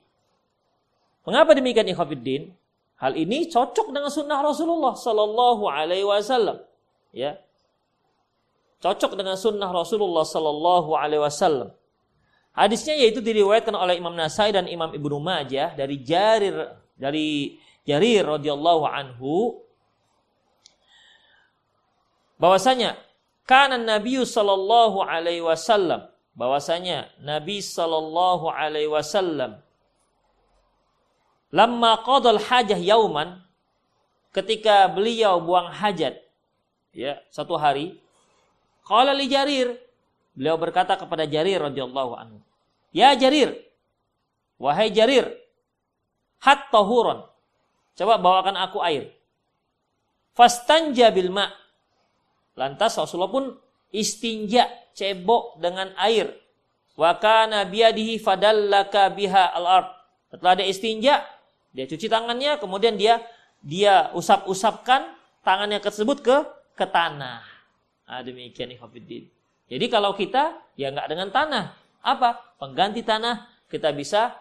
[1.28, 2.49] Mengapa demikian ikhwatiddin?
[2.97, 6.64] Hal ini cocok dengan sunnah Rasulullah Sallallahu Alaihi Wasallam
[7.16, 7.40] ya.
[8.84, 11.72] Cocok dengan sunnah Rasulullah Sallallahu Alaihi Wasallam.
[12.52, 18.84] Hadisnya yaitu diriwayatkan oleh Imam Nasai dan Imam Ibnu Majah dari Jarir dari Jarir radhiyallahu
[18.88, 19.60] anhu.
[22.40, 22.96] Bahwasanya
[23.44, 26.08] kanan Nabi sallallahu alaihi wasallam.
[26.36, 29.60] Bahwasanya Nabi sallallahu alaihi wasallam.
[31.52, 33.44] Lamma qadal hajah yauman.
[34.32, 36.25] Ketika beliau buang hajat
[36.97, 38.01] ya satu hari
[38.88, 39.76] qala li Jarir.
[40.32, 42.40] Beliau berkata kepada Jarir radhiyallahu anhu
[42.97, 43.53] ya Jarir
[44.57, 45.28] wahai Jarir
[46.40, 47.28] hat tahuron
[47.97, 49.12] coba bawakan aku air.
[50.36, 51.49] Fastanja bil ma.
[52.57, 53.47] Lantas Rasulullah pun
[53.92, 56.32] istinja cebok dengan air.
[56.97, 59.88] Wa kana biadihi fadallaka biha al-ard.
[60.28, 61.14] Setelah dia istinja
[61.76, 63.20] dia cuci tangannya kemudian dia
[63.61, 65.12] dia usap-usapkan
[65.44, 66.36] tangannya tersebut ke
[66.76, 67.40] ke tanah.
[68.06, 69.26] Nah, demikian ikhwafiddin.
[69.66, 71.74] Jadi kalau kita ya nggak dengan tanah,
[72.04, 72.54] apa?
[72.60, 74.36] Pengganti tanah kita bisa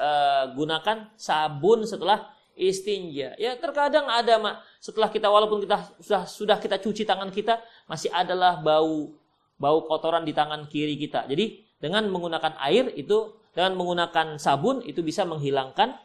[0.00, 3.36] uh, gunakan sabun setelah istinja.
[3.36, 8.08] Ya terkadang ada mak setelah kita walaupun kita sudah sudah kita cuci tangan kita masih
[8.12, 9.12] adalah bau
[9.60, 11.28] bau kotoran di tangan kiri kita.
[11.28, 15.96] Jadi dengan menggunakan air itu dengan menggunakan sabun itu bisa menghilangkan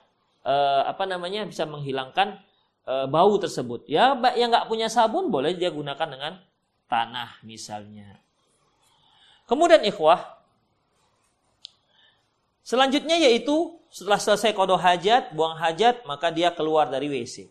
[0.44, 2.40] uh, apa namanya bisa menghilangkan
[2.88, 3.84] e, bau tersebut.
[3.92, 6.34] Ya, yang nggak punya sabun boleh dia gunakan dengan
[6.88, 8.16] tanah misalnya.
[9.48, 10.40] Kemudian ikhwah,
[12.64, 17.48] selanjutnya yaitu setelah selesai kodo hajat, buang hajat, maka dia keluar dari WC.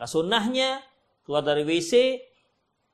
[0.00, 0.80] Nah, sunnahnya
[1.24, 2.20] keluar dari WC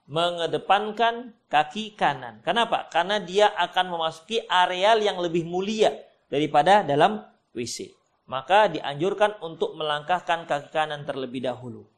[0.09, 2.43] mengedepankan kaki kanan.
[2.43, 2.91] Kenapa?
[2.91, 5.95] Karena dia akan memasuki areal yang lebih mulia
[6.27, 7.23] daripada dalam
[7.55, 7.97] WC
[8.29, 11.89] maka dianjurkan untuk melangkahkan kaki kanan terlebih dahulu.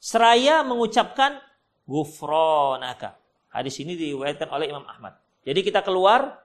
[0.00, 1.36] Seraya mengucapkan
[1.84, 3.20] gufronaka.
[3.52, 5.14] Hadis ini diriwayatkan oleh Imam Ahmad.
[5.44, 6.40] Jadi kita keluar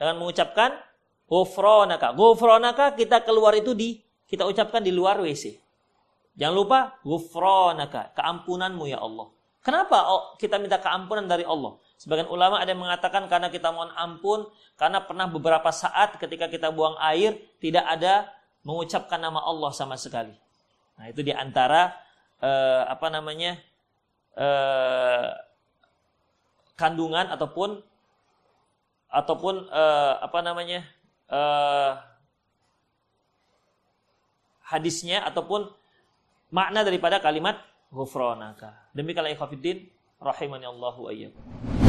[0.00, 0.74] dengan mengucapkan
[1.28, 2.16] gufronaka.
[2.16, 5.60] Gufronaka kita keluar itu di kita ucapkan di luar WC.
[6.32, 9.28] Jangan lupa gufronaka, keampunanmu ya Allah.
[9.60, 10.02] Kenapa
[10.40, 11.76] kita minta keampunan dari Allah?
[12.02, 16.74] Sebagian ulama ada yang mengatakan karena kita mohon ampun, karena pernah beberapa saat ketika kita
[16.74, 18.26] buang air tidak ada
[18.66, 20.34] mengucapkan nama Allah sama sekali.
[20.98, 21.94] Nah itu di antara
[22.42, 23.54] eh, apa namanya
[24.34, 25.30] eh,
[26.74, 27.78] kandungan ataupun
[29.06, 30.82] ataupun eh, apa namanya
[31.30, 31.92] eh,
[34.74, 35.70] hadisnya ataupun
[36.50, 37.62] makna daripada kalimat
[37.94, 38.90] ghufranaka.
[38.90, 39.86] Demikianlah ikhwatiddin
[40.18, 41.81] rahimani Allahu ayyakum.